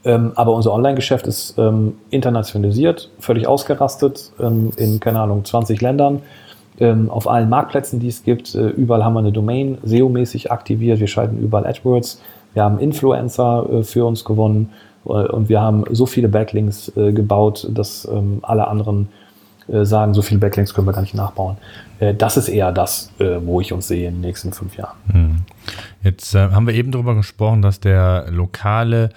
[0.04, 6.22] Ähm, aber unser Online-Geschäft ist ähm, internationalisiert, völlig ausgerastet, ähm, in, keine Ahnung, 20 Ländern,
[6.78, 8.54] ähm, auf allen Marktplätzen, die es gibt.
[8.54, 11.00] Äh, überall haben wir eine Domain SEO-mäßig aktiviert.
[11.00, 12.20] Wir schalten überall AdWords.
[12.54, 14.70] Wir haben Influencer äh, für uns gewonnen
[15.06, 19.08] und wir haben so viele Backlinks äh, gebaut, dass ähm, alle anderen
[19.68, 21.56] äh, sagen, so viele Backlinks können wir gar nicht nachbauen.
[22.00, 24.96] Äh, das ist eher das, wo ich uns sehe in den nächsten fünf Jahren.
[25.10, 25.36] Hm.
[26.02, 29.10] Jetzt haben wir eben darüber gesprochen, dass der lokale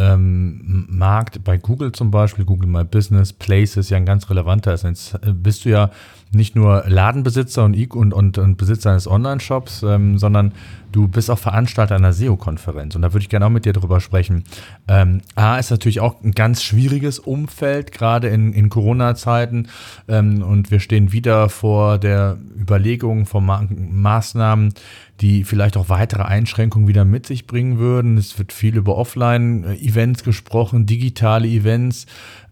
[0.00, 4.84] ähm, Markt bei Google zum Beispiel, Google My Business, Places ja ein ganz relevanter ist.
[4.84, 5.90] Jetzt äh, bist du ja
[6.32, 10.52] nicht nur Ladenbesitzer und, und, und, und Besitzer eines Online-Shops, ähm, sondern
[10.92, 12.94] du bist auch Veranstalter einer SEO-Konferenz.
[12.94, 14.44] Und da würde ich gerne auch mit dir drüber sprechen.
[14.86, 19.68] Ähm, A ist natürlich auch ein ganz schwieriges Umfeld, gerade in, in Corona-Zeiten.
[20.08, 24.72] Ähm, und wir stehen wieder vor der Überlegung von Ma Maßnahmen,
[25.20, 28.16] die vielleicht auch weitere Einschränkungen wieder mit sich bringen würden.
[28.16, 32.06] Es wird viel über Offline-Events gesprochen, digitale Events.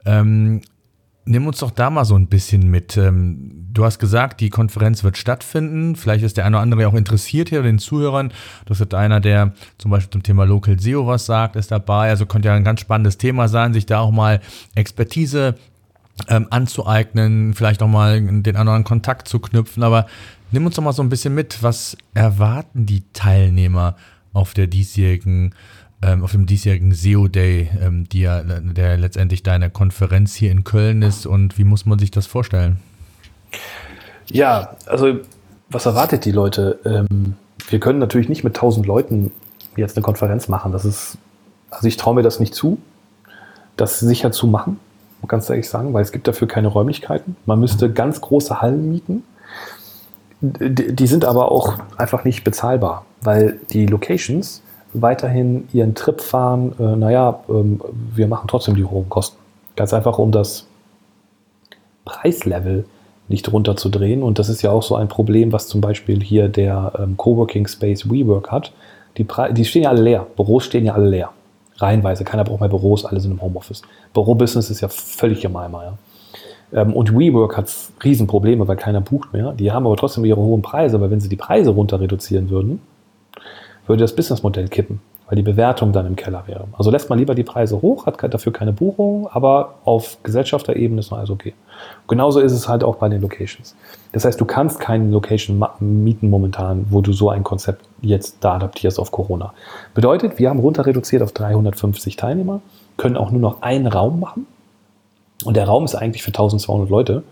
[0.04, 0.62] Ähm,
[1.28, 2.96] nimm uns doch da mal so ein bisschen mit.
[2.96, 5.96] Ähm, du hast gesagt, die Konferenz wird stattfinden.
[5.96, 8.32] Vielleicht ist der eine oder andere auch interessiert hier, den Zuhörern.
[8.66, 12.10] Das wird einer, der zum Beispiel zum Thema Local SEO was sagt, ist dabei.
[12.10, 14.40] Also könnte ja ein ganz spannendes Thema sein, sich da auch mal
[14.74, 15.56] Expertise
[16.28, 19.82] ähm, anzueignen, vielleicht auch mal den anderen Kontakt zu knüpfen.
[19.82, 20.06] Aber
[20.50, 23.96] Nimm uns doch mal so ein bisschen mit, was erwarten die Teilnehmer
[24.32, 25.54] auf der diesjährigen,
[26.02, 30.64] ähm, auf dem diesjährigen SEO Day, ähm, die ja, der letztendlich deine Konferenz hier in
[30.64, 32.78] Köln ist und wie muss man sich das vorstellen?
[34.26, 35.18] Ja, also
[35.70, 36.78] was erwartet die Leute?
[36.84, 37.34] Ähm,
[37.68, 39.32] wir können natürlich nicht mit 1000 Leuten
[39.76, 40.72] jetzt eine Konferenz machen.
[40.72, 41.18] Das ist,
[41.70, 42.78] also ich traue mir das nicht zu,
[43.76, 44.78] das sicher zu machen,
[45.26, 47.36] ganz ehrlich sagen, weil es gibt dafür keine Räumlichkeiten.
[47.46, 49.22] Man müsste ganz große Hallen mieten
[50.40, 54.62] die sind aber auch einfach nicht bezahlbar, weil die Locations
[54.92, 57.80] weiterhin ihren Trip fahren, äh, naja, ähm,
[58.14, 59.36] wir machen trotzdem die hohen Kosten.
[59.76, 60.66] Ganz einfach, um das
[62.04, 62.84] Preislevel
[63.28, 64.22] nicht runterzudrehen.
[64.22, 67.66] Und das ist ja auch so ein Problem, was zum Beispiel hier der ähm, Coworking
[67.66, 68.72] Space WeWork hat.
[69.16, 70.26] Die, die stehen ja alle leer.
[70.36, 71.30] Büros stehen ja alle leer.
[71.76, 72.24] Reihenweise.
[72.24, 73.82] Keiner braucht mehr Büros, alle sind im Homeoffice.
[74.12, 75.84] Bürobusiness ist ja völlig im Eimer.
[76.72, 76.82] Ja.
[76.82, 77.72] Ähm, und WeWork hat
[78.02, 79.52] Riesenprobleme, weil keiner bucht mehr.
[79.52, 82.80] Die haben aber trotzdem ihre hohen Preise, weil wenn sie die Preise runter reduzieren würden,
[83.88, 86.68] würde das Businessmodell kippen, weil die Bewertung dann im Keller wäre.
[86.76, 91.10] Also lässt man lieber die Preise hoch, hat dafür keine Buchung, aber auf Gesellschafterebene ist
[91.10, 91.54] noch alles okay.
[92.06, 93.74] Genauso ist es halt auch bei den Locations.
[94.12, 98.54] Das heißt, du kannst keine Location mieten momentan, wo du so ein Konzept jetzt da
[98.54, 99.52] adaptierst auf Corona.
[99.94, 102.60] Bedeutet, wir haben runter reduziert auf 350 Teilnehmer,
[102.96, 104.46] können auch nur noch einen Raum machen
[105.44, 107.22] und der Raum ist eigentlich für 1200 Leute,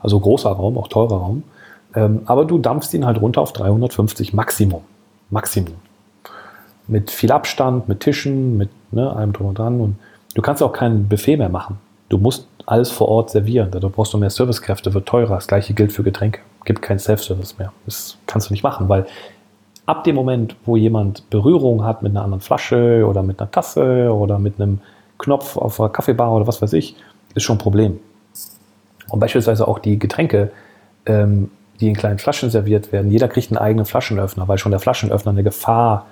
[0.00, 1.42] also großer Raum, auch teurer Raum.
[1.94, 4.82] Ähm, aber du dampfst ihn halt runter auf 350 Maximum.
[5.30, 5.74] Maximum.
[6.88, 9.80] Mit viel Abstand, mit Tischen, mit ne, allem drum und dran.
[9.80, 9.96] Und
[10.34, 11.78] du kannst auch kein Buffet mehr machen.
[12.08, 13.70] Du musst alles vor Ort servieren.
[13.70, 15.34] Da brauchst du mehr Servicekräfte, wird teurer.
[15.36, 16.40] Das gleiche gilt für Getränke.
[16.64, 17.72] Gibt kein Self-Service mehr.
[17.86, 19.06] Das kannst du nicht machen, weil
[19.86, 24.12] ab dem Moment, wo jemand Berührung hat mit einer anderen Flasche oder mit einer Tasse
[24.12, 24.80] oder mit einem
[25.18, 26.96] Knopf auf einer Kaffeebar oder was weiß ich,
[27.34, 28.00] ist schon ein Problem.
[29.08, 30.50] Und beispielsweise auch die Getränke,
[31.06, 34.80] ähm, die in kleinen Flaschen serviert werden, jeder kriegt einen eigenen Flaschenöffner, weil schon der
[34.80, 36.06] Flaschenöffner eine Gefahr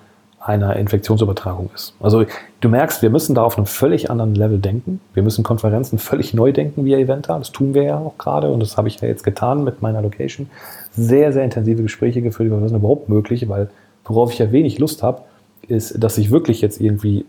[0.45, 1.95] einer Infektionsübertragung ist.
[2.01, 2.25] Also
[2.61, 5.01] du merkst, wir müssen da auf einem völlig anderen Level denken.
[5.15, 7.39] Wir müssen Konferenzen völlig neu denken via Eventa.
[7.39, 10.03] Das tun wir ja auch gerade und das habe ich ja jetzt getan mit meiner
[10.03, 10.51] Location.
[10.93, 13.71] Sehr, sehr intensive Gespräche geführt, was ist überhaupt möglich, weil
[14.05, 15.23] worauf ich ja wenig Lust habe,
[15.67, 17.25] ist, dass ich wirklich jetzt irgendwie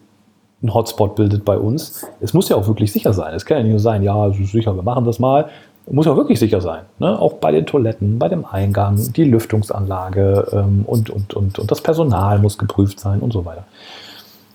[0.62, 2.06] ein Hotspot bildet bei uns.
[2.20, 3.34] Es muss ja auch wirklich sicher sein.
[3.34, 5.50] Es kann ja nicht nur sein, ja, sicher, wir machen das mal.
[5.88, 6.84] Muss ja wirklich sicher sein.
[6.98, 7.20] Ne?
[7.20, 11.82] Auch bei den Toiletten, bei dem Eingang, die Lüftungsanlage ähm, und, und, und, und das
[11.82, 13.66] Personal muss geprüft sein und so weiter.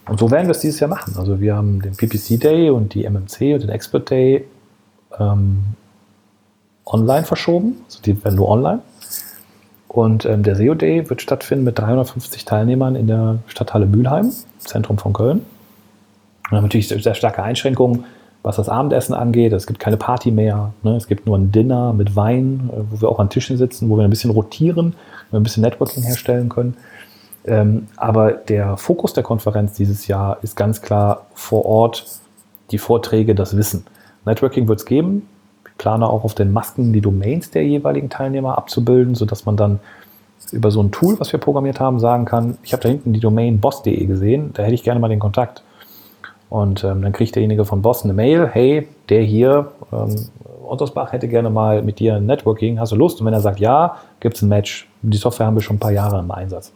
[0.08, 1.14] Und so werden wir es dieses Jahr machen.
[1.16, 4.44] Also wir haben den PPC Day und die MMC und den Expert Day
[5.20, 5.58] ähm,
[6.84, 7.76] online verschoben.
[7.86, 8.80] Also die werden nur online.
[9.86, 14.98] Und ähm, der SEO Day wird stattfinden mit 350 Teilnehmern in der Stadthalle Mülheim, Zentrum
[14.98, 15.44] von Köln.
[16.48, 18.04] Wir haben natürlich sehr starke Einschränkungen,
[18.42, 19.52] was das Abendessen angeht.
[19.52, 20.72] Es gibt keine Party mehr.
[20.82, 20.96] Ne?
[20.96, 23.96] Es gibt nur ein Dinner mit Wein, äh, wo wir auch an Tischen sitzen, wo
[23.96, 24.94] wir ein bisschen rotieren,
[25.30, 26.76] wo wir ein bisschen Networking herstellen können.
[27.44, 32.06] Ähm, aber der Fokus der Konferenz dieses Jahr ist ganz klar vor Ort
[32.70, 33.84] die Vorträge, das Wissen.
[34.24, 35.28] Networking wird es geben.
[35.66, 39.80] Ich plane auch auf den Masken die Domains der jeweiligen Teilnehmer abzubilden, sodass man dann
[40.52, 43.20] über so ein Tool, was wir programmiert haben, sagen kann, ich habe da hinten die
[43.20, 45.62] Domain boss.de gesehen, da hätte ich gerne mal den Kontakt.
[46.50, 50.28] Und ähm, dann kriegt derjenige von Boss eine Mail, hey, der hier, ähm,
[50.66, 53.20] Ottersbach hätte gerne mal mit dir ein Networking, hast du Lust?
[53.20, 54.88] Und wenn er sagt, ja, gibt es ein Match.
[55.02, 56.72] Die Software haben wir schon ein paar Jahre im Einsatz.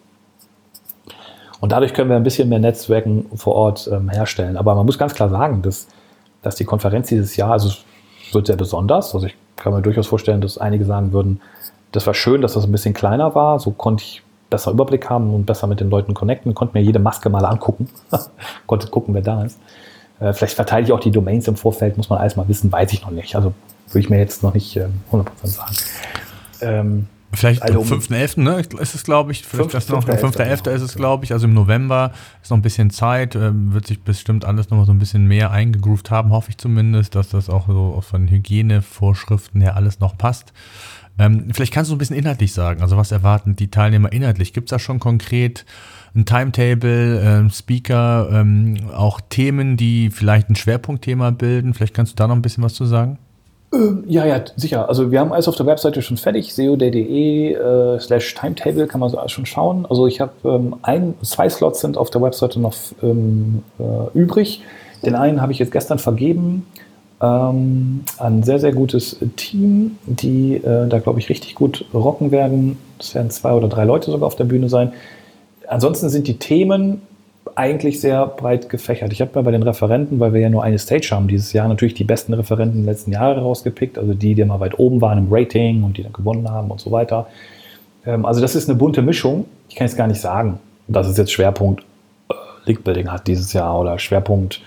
[1.61, 4.57] Und dadurch können wir ein bisschen mehr Netzwerken vor Ort ähm, herstellen.
[4.57, 5.89] Aber man muss ganz klar sagen, dass,
[6.43, 9.15] dass die Konferenz dieses Jahr, also es wird sehr besonders.
[9.15, 11.41] Also ich kann mir durchaus vorstellen, dass einige sagen würden,
[11.93, 13.59] das war schön, dass das ein bisschen kleiner war.
[13.61, 14.23] So konnte ich
[14.55, 17.89] besser Überblick haben und besser mit den Leuten connecten, konnte mir jede Maske mal angucken,
[18.67, 19.59] konnte gucken, wer da ist.
[20.21, 22.93] Äh, vielleicht verteile ich auch die Domains im Vorfeld, muss man alles mal wissen, weiß
[22.93, 23.35] ich noch nicht.
[23.35, 23.53] Also
[23.89, 25.75] würde ich mir jetzt noch nicht äh, 100% sagen.
[26.61, 28.41] Ähm, Vielleicht also am 5.11.
[28.41, 29.45] Ne, ist es, glaube ich.
[29.45, 29.89] Vielleicht 5.
[29.89, 30.71] noch, 5.11.
[30.71, 31.33] ist es, glaube ich.
[31.33, 33.35] Also im November ist noch ein bisschen Zeit.
[33.35, 36.59] Ähm, wird sich bestimmt alles noch mal so ein bisschen mehr eingegroovt haben, hoffe ich
[36.59, 40.53] zumindest, dass das auch so von Hygienevorschriften her alles noch passt.
[41.19, 42.83] Ähm, vielleicht kannst du ein bisschen inhaltlich sagen.
[42.83, 44.53] Also was erwarten die Teilnehmer inhaltlich?
[44.53, 45.65] Gibt es da schon konkret
[46.15, 51.75] ein Timetable, ähm, Speaker, ähm, auch Themen, die vielleicht ein Schwerpunktthema bilden?
[51.75, 53.19] Vielleicht kannst du da noch ein bisschen was zu sagen?
[53.73, 54.89] Ähm, ja, ja, sicher.
[54.89, 59.11] Also wir haben alles auf der Webseite schon fertig, seoday.de äh, slash Timetable kann man
[59.11, 59.87] so alles schon schauen.
[59.87, 64.63] Also ich habe ähm, ein, zwei Slots sind auf der Webseite noch ähm, äh, übrig.
[65.05, 66.67] Den einen habe ich jetzt gestern vergeben
[67.25, 72.77] ähm, ein sehr, sehr gutes Team, die äh, da, glaube ich, richtig gut rocken werden.
[72.99, 74.93] Es werden zwei oder drei Leute sogar auf der Bühne sein.
[75.67, 77.03] Ansonsten sind die Themen
[77.55, 79.13] eigentlich sehr breit gefächert.
[79.13, 81.69] Ich habe mir bei den Referenten, weil wir ja nur eine Stage haben dieses Jahr,
[81.69, 85.19] natürlich die besten Referenten der letzten Jahre rausgepickt, also die, die mal weit oben waren
[85.19, 87.27] im Rating und die dann gewonnen haben und so weiter.
[88.05, 89.47] Ähm, also das ist eine bunte Mischung.
[89.69, 90.59] Ich kann jetzt gar nicht sagen,
[90.89, 91.85] dass es jetzt Schwerpunkt
[92.31, 92.35] äh,
[92.67, 94.61] League Building hat dieses Jahr oder Schwerpunkt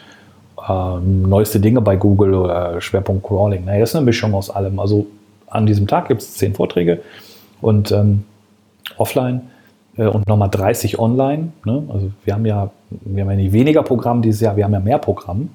[0.68, 3.65] äh, neueste Dinge bei Google oder Schwerpunkt Crawling.
[3.65, 4.80] Naja, das ist eine Mischung aus allem.
[4.80, 5.07] Also
[5.47, 7.01] an diesem Tag gibt es zehn Vorträge
[7.61, 8.24] und ähm,
[8.97, 9.41] offline
[9.97, 11.49] äh, und nochmal 30 online.
[11.65, 11.84] Ne?
[11.89, 14.80] Also wir haben ja, wir haben ja nicht weniger Programm dieses Jahr, wir haben ja
[14.80, 15.49] mehr Programm.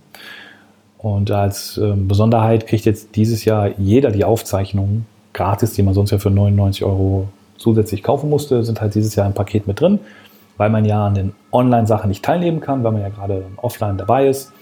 [0.99, 6.11] Und als äh, Besonderheit kriegt jetzt dieses Jahr jeder die Aufzeichnungen gratis, die man sonst
[6.11, 9.99] ja für 99 Euro zusätzlich kaufen musste, sind halt dieses Jahr im Paket mit drin,
[10.57, 14.29] weil man ja an den Online-Sachen nicht teilnehmen kann, weil man ja gerade offline dabei
[14.29, 14.53] ist.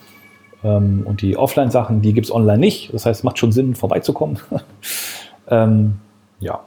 [0.63, 2.93] Ähm, und die Offline-Sachen, die gibt es online nicht.
[2.93, 4.39] Das heißt, es macht schon Sinn, vorbeizukommen.
[5.49, 5.95] ähm,
[6.41, 6.61] ja.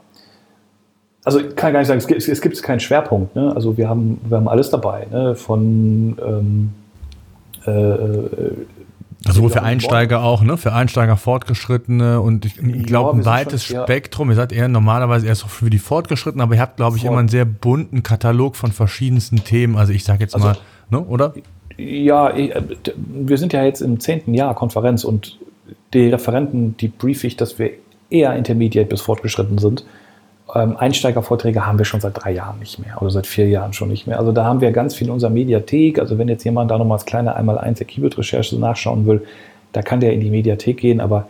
[1.24, 3.34] Also ich kann gar nicht sagen, es gibt, es gibt keinen Schwerpunkt.
[3.34, 3.52] Ne?
[3.54, 5.06] Also wir haben, wir haben alles dabei.
[5.10, 5.34] Ne?
[5.34, 6.70] Von ähm,
[7.66, 8.66] äh, äh
[9.26, 10.58] also sowohl für Einsteiger auch, ne?
[10.58, 14.28] Für Einsteiger Fortgeschrittene und ich glaube ja, ein weites schon, Spektrum.
[14.28, 17.12] Ihr seid eher normalerweise erst für die Fortgeschrittenen, aber ihr habt, glaube ich, Fort.
[17.12, 19.76] immer einen sehr bunten Katalog von verschiedensten Themen.
[19.76, 20.56] Also ich sage jetzt also, mal,
[20.90, 21.32] ne, oder?
[21.76, 22.62] Ja, äh,
[22.96, 25.38] wir sind ja jetzt im zehnten Jahr Konferenz und
[25.92, 27.70] die Referenten, die brief ich, dass wir
[28.10, 29.84] eher intermediate bis fortgeschritten sind.
[30.54, 33.88] Ähm, Einsteigervorträge haben wir schon seit drei Jahren nicht mehr oder seit vier Jahren schon
[33.88, 34.18] nicht mehr.
[34.18, 35.98] Also da haben wir ganz viel in unserer Mediathek.
[35.98, 39.22] Also wenn jetzt jemand da nochmal als kleine einmal eins der Keyword-Recherche nachschauen will,
[39.72, 41.00] da kann der in die Mediathek gehen.
[41.00, 41.26] Aber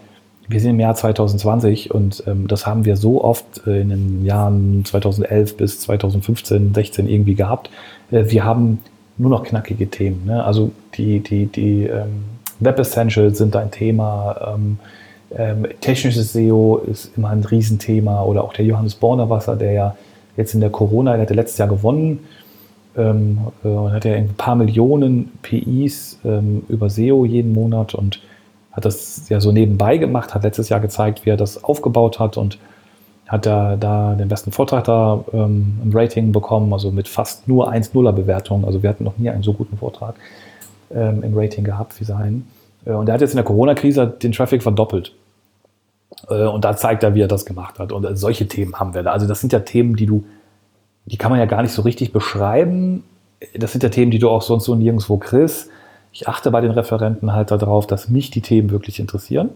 [0.48, 4.24] wir sind im Jahr 2020 und ähm, das haben wir so oft äh, in den
[4.24, 7.70] Jahren 2011 bis 2015, 16 irgendwie gehabt.
[8.10, 8.80] Äh, wir haben
[9.16, 10.24] nur noch knackige Themen.
[10.26, 10.44] Ne?
[10.44, 12.24] Also die, die, die ähm,
[12.60, 14.54] Web Essentials sind ein Thema.
[14.54, 14.78] Ähm,
[15.36, 18.22] ähm, technisches SEO ist immer ein Riesenthema.
[18.22, 19.96] Oder auch der Johannes Bornerwasser, der ja
[20.36, 22.20] jetzt in der Corona, der hatte letztes Jahr gewonnen
[22.96, 28.20] ähm, äh, und hat ja ein paar Millionen PIs ähm, über SEO jeden Monat und
[28.72, 32.36] hat das ja so nebenbei gemacht, hat letztes Jahr gezeigt, wie er das aufgebaut hat
[32.36, 32.58] und
[33.26, 37.72] hat er da den besten Vortrag da ähm, im Rating bekommen, also mit fast nur
[37.72, 38.64] 1-0er Bewertung.
[38.64, 40.14] Also wir hatten noch nie einen so guten Vortrag
[40.94, 42.46] ähm, im Rating gehabt wie sein.
[42.84, 45.12] Äh, und er hat jetzt in der Corona-Krise den Traffic verdoppelt.
[46.28, 47.92] Äh, und da zeigt er, wie er das gemacht hat.
[47.92, 49.12] Und äh, solche Themen haben wir da.
[49.12, 50.24] Also das sind ja Themen, die du,
[51.06, 53.04] die kann man ja gar nicht so richtig beschreiben.
[53.56, 55.70] Das sind ja Themen, die du auch sonst so nirgendwo kriegst.
[56.12, 59.50] Ich achte bei den Referenten halt darauf, dass mich die Themen wirklich interessieren.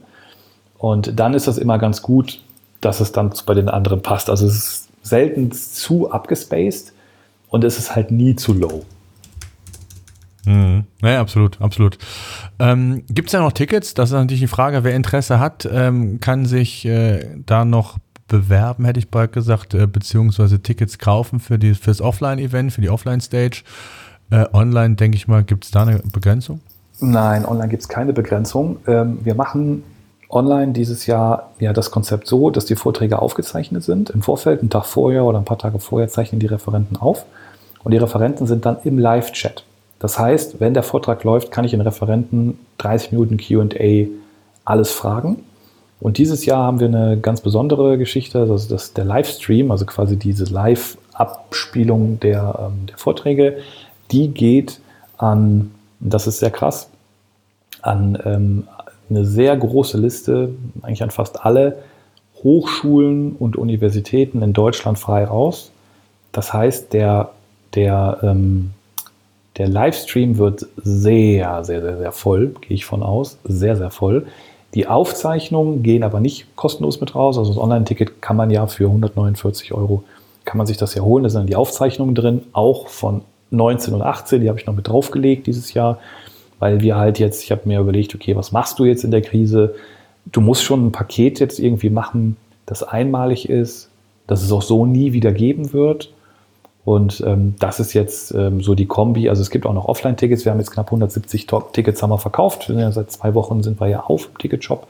[0.77, 2.43] Und dann ist das immer ganz gut,
[2.81, 4.31] dass es dann bei den anderen passt.
[4.31, 6.93] Also es ist selten zu abgespaced
[7.49, 8.85] und es ist halt nie zu low.
[10.45, 10.85] Mhm.
[11.03, 11.99] Ja, absolut, absolut.
[12.59, 13.95] Ähm, Gibt es ja noch Tickets?
[13.95, 14.83] Das ist natürlich die Frage.
[14.85, 17.99] Wer Interesse hat, ähm, kann sich äh, da noch
[18.29, 22.81] bewerben, hätte ich bald gesagt, äh, beziehungsweise Tickets kaufen für, die, für das Offline-Event, für
[22.81, 23.63] die Offline-Stage.
[24.31, 26.61] Äh, online, denke ich mal, gibt es da eine Begrenzung?
[27.01, 28.79] Nein, online gibt es keine Begrenzung.
[28.87, 29.83] Ähm, wir machen
[30.31, 34.11] online dieses Jahr ja das Konzept so, dass die Vorträge aufgezeichnet sind.
[34.11, 37.25] Im Vorfeld, einen Tag vorher oder ein paar Tage vorher zeichnen die Referenten auf.
[37.85, 39.65] Und die Referenten sind dann im Live-Chat.
[39.99, 44.09] Das heißt, wenn der Vortrag läuft, kann ich den Referenten 30 Minuten QA
[44.65, 45.45] alles fragen.
[46.01, 50.17] Und dieses Jahr haben wir eine ganz besondere Geschichte, das ist der Livestream, also quasi
[50.17, 53.59] diese Live-Abspielung der, ähm, der Vorträge.
[54.13, 54.81] Die geht
[55.17, 56.89] an, das ist sehr krass,
[57.83, 58.69] an ähm,
[59.11, 60.51] eine sehr große Liste,
[60.83, 61.79] eigentlich an fast alle
[62.43, 65.73] Hochschulen und Universitäten in Deutschland frei raus.
[66.33, 67.31] Das heißt, der,
[67.75, 68.71] der, ähm,
[69.57, 73.39] der Livestream wird sehr, sehr, sehr, sehr voll, gehe ich von aus.
[73.45, 74.27] Sehr, sehr voll.
[74.75, 77.39] Die Aufzeichnungen gehen aber nicht kostenlos mit raus.
[77.39, 80.05] Also das Online-Ticket kann man ja für 149 Euro,
[80.45, 81.25] kann man sich das ja holen.
[81.25, 84.75] Da sind dann die Aufzeichnungen drin, auch von 19 und 18, die habe ich noch
[84.75, 85.99] mit draufgelegt dieses Jahr,
[86.59, 89.23] weil wir halt jetzt, ich habe mir überlegt, okay, was machst du jetzt in der
[89.23, 89.75] Krise?
[90.27, 92.37] Du musst schon ein Paket jetzt irgendwie machen,
[92.67, 93.89] das einmalig ist,
[94.27, 96.13] dass es auch so nie wieder geben wird.
[96.85, 99.29] Und ähm, das ist jetzt ähm, so die Kombi.
[99.29, 100.45] Also es gibt auch noch Offline-Tickets.
[100.45, 102.71] Wir haben jetzt knapp 170 Tickets haben wir verkauft.
[102.91, 104.87] Seit zwei Wochen sind wir ja auf im Ticketshop.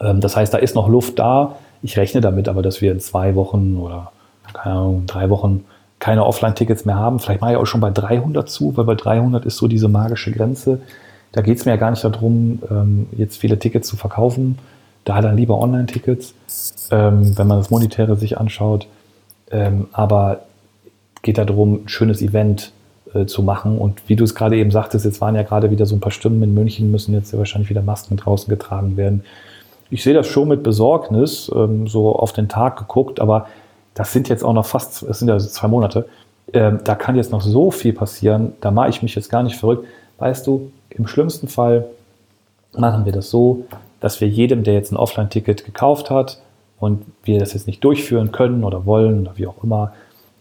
[0.00, 1.56] Ähm, das heißt, da ist noch Luft da.
[1.82, 4.12] Ich rechne damit aber, dass wir in zwei Wochen oder
[4.52, 5.64] keine Ahnung, drei Wochen
[5.98, 7.20] keine Offline-Tickets mehr haben.
[7.20, 10.30] Vielleicht mache ich auch schon bei 300 zu, weil bei 300 ist so diese magische
[10.30, 10.80] Grenze.
[11.32, 14.58] Da geht es mir ja gar nicht darum, ähm, jetzt viele Tickets zu verkaufen.
[15.04, 16.34] Da dann lieber Online-Tickets,
[16.90, 18.86] ähm, wenn man das Monetäre sich anschaut.
[19.50, 20.40] Ähm, aber
[21.22, 22.72] geht darum, ein schönes Event
[23.14, 23.78] äh, zu machen.
[23.78, 26.12] Und wie du es gerade eben sagtest, jetzt waren ja gerade wieder so ein paar
[26.12, 29.24] Stimmen in München, müssen jetzt ja wahrscheinlich wieder Masken draußen getragen werden.
[29.88, 33.46] Ich sehe das schon mit Besorgnis, so auf den Tag geguckt, aber
[33.96, 36.06] das sind jetzt auch noch fast, es sind ja zwei Monate,
[36.52, 39.56] ähm, da kann jetzt noch so viel passieren, da mache ich mich jetzt gar nicht
[39.56, 39.86] verrückt.
[40.18, 41.86] Weißt du, im schlimmsten Fall
[42.76, 43.64] machen wir das so,
[44.00, 46.40] dass wir jedem, der jetzt ein Offline-Ticket gekauft hat
[46.78, 49.94] und wir das jetzt nicht durchführen können oder wollen oder wie auch immer,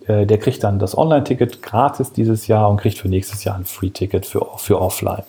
[0.05, 3.65] äh, der kriegt dann das Online-Ticket gratis dieses Jahr und kriegt für nächstes Jahr ein
[3.65, 5.23] Free-Ticket für, für Offline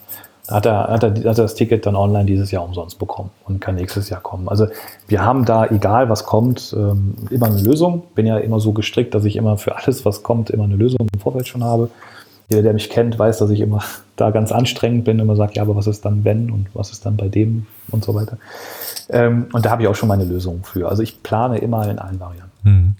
[0.48, 3.60] hat er, hat, er, hat er das Ticket dann online dieses Jahr umsonst bekommen und
[3.60, 4.48] kann nächstes Jahr kommen.
[4.48, 4.66] Also
[5.08, 8.04] wir haben da, egal was kommt, ähm, immer eine Lösung.
[8.14, 11.08] Bin ja immer so gestrickt, dass ich immer für alles, was kommt, immer eine Lösung
[11.12, 11.90] im Vorfeld schon habe.
[12.48, 13.82] Jeder, der mich kennt, weiß, dass ich immer
[14.16, 17.04] da ganz anstrengend bin, immer sage, ja, aber was ist dann wenn und was ist
[17.04, 18.38] dann bei dem und so weiter.
[19.08, 20.88] Ähm, und da habe ich auch schon meine Lösung für.
[20.88, 22.50] Also ich plane immer in allen Varianten.
[22.62, 22.94] Mhm.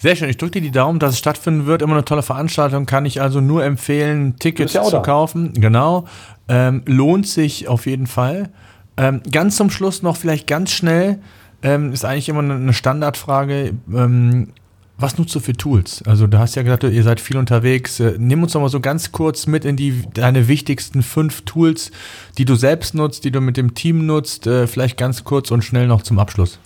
[0.00, 0.30] Sehr schön.
[0.30, 1.82] Ich drücke dir die Daumen, dass es stattfinden wird.
[1.82, 2.86] Immer eine tolle Veranstaltung.
[2.86, 5.00] Kann ich also nur empfehlen, Tickets ja zu da.
[5.00, 5.52] kaufen.
[5.52, 6.06] Genau.
[6.48, 8.48] Ähm, lohnt sich auf jeden Fall.
[8.96, 11.18] Ähm, ganz zum Schluss noch vielleicht ganz schnell.
[11.62, 13.74] Ähm, ist eigentlich immer eine Standardfrage.
[13.92, 14.48] Ähm,
[14.96, 16.02] was nutzt du für Tools?
[16.06, 18.00] Also du hast ja gesagt, ihr seid viel unterwegs.
[18.00, 21.90] Äh, nimm uns doch mal so ganz kurz mit in die deine wichtigsten fünf Tools,
[22.38, 24.46] die du selbst nutzt, die du mit dem Team nutzt.
[24.46, 26.58] Äh, vielleicht ganz kurz und schnell noch zum Abschluss.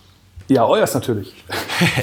[0.48, 1.32] Ja, euers natürlich.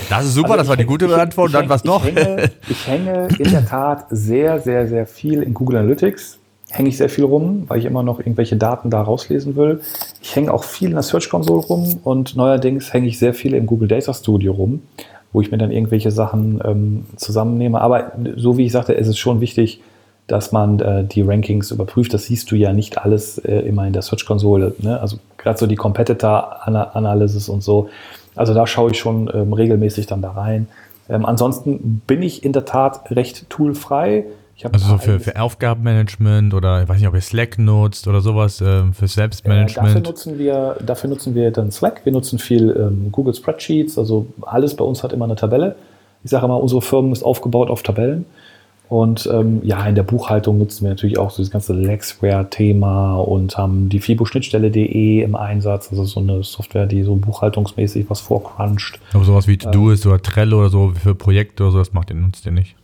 [0.09, 1.47] Das ist super, also das war die gute Antwort.
[1.47, 2.05] Und dann was noch?
[2.05, 6.37] Ich hänge, ich hänge in der Tat sehr, sehr, sehr viel in Google Analytics.
[6.69, 9.79] Hänge ich sehr viel rum, weil ich immer noch irgendwelche Daten da rauslesen will.
[10.21, 13.53] Ich hänge auch viel in der Search Console rum und neuerdings hänge ich sehr viel
[13.53, 14.81] im Google Data Studio rum,
[15.31, 17.79] wo ich mir dann irgendwelche Sachen ähm, zusammennehme.
[17.79, 19.81] Aber so wie ich sagte, ist es schon wichtig,
[20.27, 22.13] dass man äh, die Rankings überprüft.
[22.13, 24.73] Das siehst du ja nicht alles äh, immer in der Search Console.
[24.79, 24.99] Ne?
[24.99, 27.89] Also gerade so die Competitor Analysis und so
[28.35, 30.67] also da schaue ich schon ähm, regelmäßig dann da rein.
[31.09, 34.25] Ähm, ansonsten bin ich in der Tat recht toolfrei.
[34.63, 38.61] also so für, für Aufgabenmanagement oder ich weiß nicht, ob ihr Slack nutzt oder sowas
[38.61, 39.89] äh, für Selbstmanagement.
[39.89, 42.01] Äh, dafür, nutzen wir, dafür nutzen wir dann Slack.
[42.05, 43.97] Wir nutzen viel ähm, Google Spreadsheets.
[43.97, 45.75] Also alles bei uns hat immer eine Tabelle.
[46.23, 48.25] Ich sage immer, unsere Firma ist aufgebaut auf Tabellen.
[48.91, 53.57] Und ähm, ja, in der Buchhaltung nutzen wir natürlich auch so das ganze Lexware-Thema und
[53.57, 55.87] haben die FIBO-Schnittstelle.de im Einsatz.
[55.91, 58.99] Also so eine Software, die so buchhaltungsmäßig was vorcruncht.
[59.13, 62.09] Aber sowas wie To-Do-Ist ähm, oder Trello oder so für Projekte oder so, das macht
[62.09, 62.75] ihr, nutzt ihr nicht?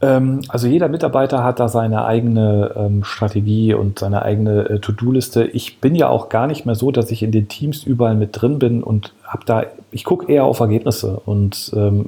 [0.00, 5.44] Ähm, also jeder Mitarbeiter hat da seine eigene ähm, Strategie und seine eigene äh, To-Do-Liste.
[5.44, 8.40] Ich bin ja auch gar nicht mehr so, dass ich in den Teams überall mit
[8.40, 12.06] drin bin und habe da, ich gucke eher auf Ergebnisse und ähm,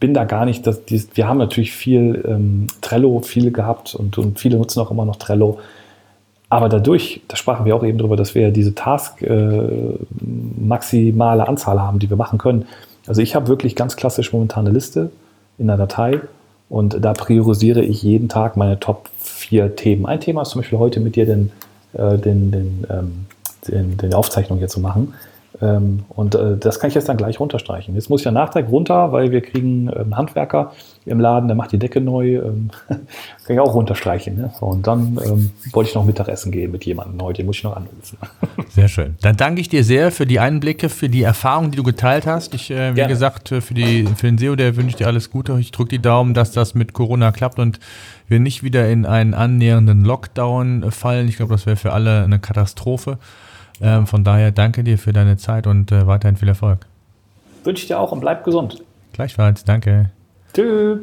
[0.00, 4.16] bin da gar nicht, dass die, wir haben natürlich viel ähm, Trello, viel gehabt und,
[4.18, 5.58] und viele nutzen auch immer noch Trello.
[6.48, 9.68] Aber dadurch, da sprachen wir auch eben drüber, dass wir diese Task äh,
[10.20, 12.66] maximale Anzahl haben, die wir machen können.
[13.06, 15.10] Also ich habe wirklich ganz klassisch momentan eine Liste
[15.58, 16.20] in der Datei
[16.68, 20.06] und da priorisiere ich jeden Tag meine Top vier Themen.
[20.06, 21.52] Ein Thema ist zum Beispiel heute mit dir den,
[21.92, 23.26] äh, den, den, ähm,
[23.68, 25.14] den, den Aufzeichnung hier zu machen.
[25.60, 27.94] Ähm, und äh, das kann ich jetzt dann gleich runterstreichen.
[27.94, 30.72] Jetzt muss ich ja Nachtrag runter, weil wir kriegen einen ähm, Handwerker
[31.06, 32.36] im Laden, der macht die Decke neu.
[32.36, 33.00] Ähm, kann
[33.48, 34.36] ich auch runterstreichen.
[34.36, 34.52] Ne?
[34.58, 37.64] So, und dann ähm, wollte ich noch Mittagessen gehen mit jemandem heute, den muss ich
[37.64, 38.16] noch anrufen.
[38.68, 39.16] Sehr schön.
[39.22, 42.54] Dann danke ich dir sehr für die Einblicke, für die Erfahrung, die du geteilt hast.
[42.54, 43.12] Ich, äh, wie Gerne.
[43.12, 45.58] gesagt, für, die, für den SEO, der wünsche ich dir alles Gute.
[45.58, 47.80] Ich drücke die Daumen, dass das mit Corona klappt und
[48.28, 51.28] wir nicht wieder in einen annähernden Lockdown fallen.
[51.28, 53.18] Ich glaube, das wäre für alle eine Katastrophe.
[53.80, 56.86] Ähm, von daher danke dir für deine Zeit und äh, weiterhin viel Erfolg.
[57.64, 58.82] Wünsche ich dir auch und bleib gesund.
[59.12, 60.10] Gleichfalls, danke.
[60.54, 61.00] Tschüss.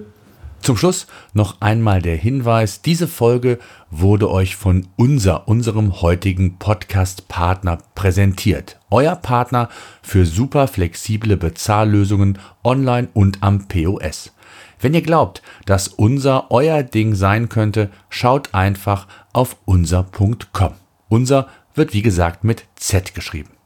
[0.62, 3.60] Zum Schluss noch einmal der Hinweis, diese Folge
[3.90, 8.78] wurde euch von unser, unserem heutigen Podcast-Partner präsentiert.
[8.90, 9.70] Euer Partner
[10.02, 14.34] für super flexible Bezahllösungen online und am POS.
[14.80, 20.74] Wenn ihr glaubt, dass unser euer Ding sein könnte, schaut einfach auf unser.com.
[21.08, 21.48] Unser
[21.78, 23.57] wird wie gesagt mit Z geschrieben.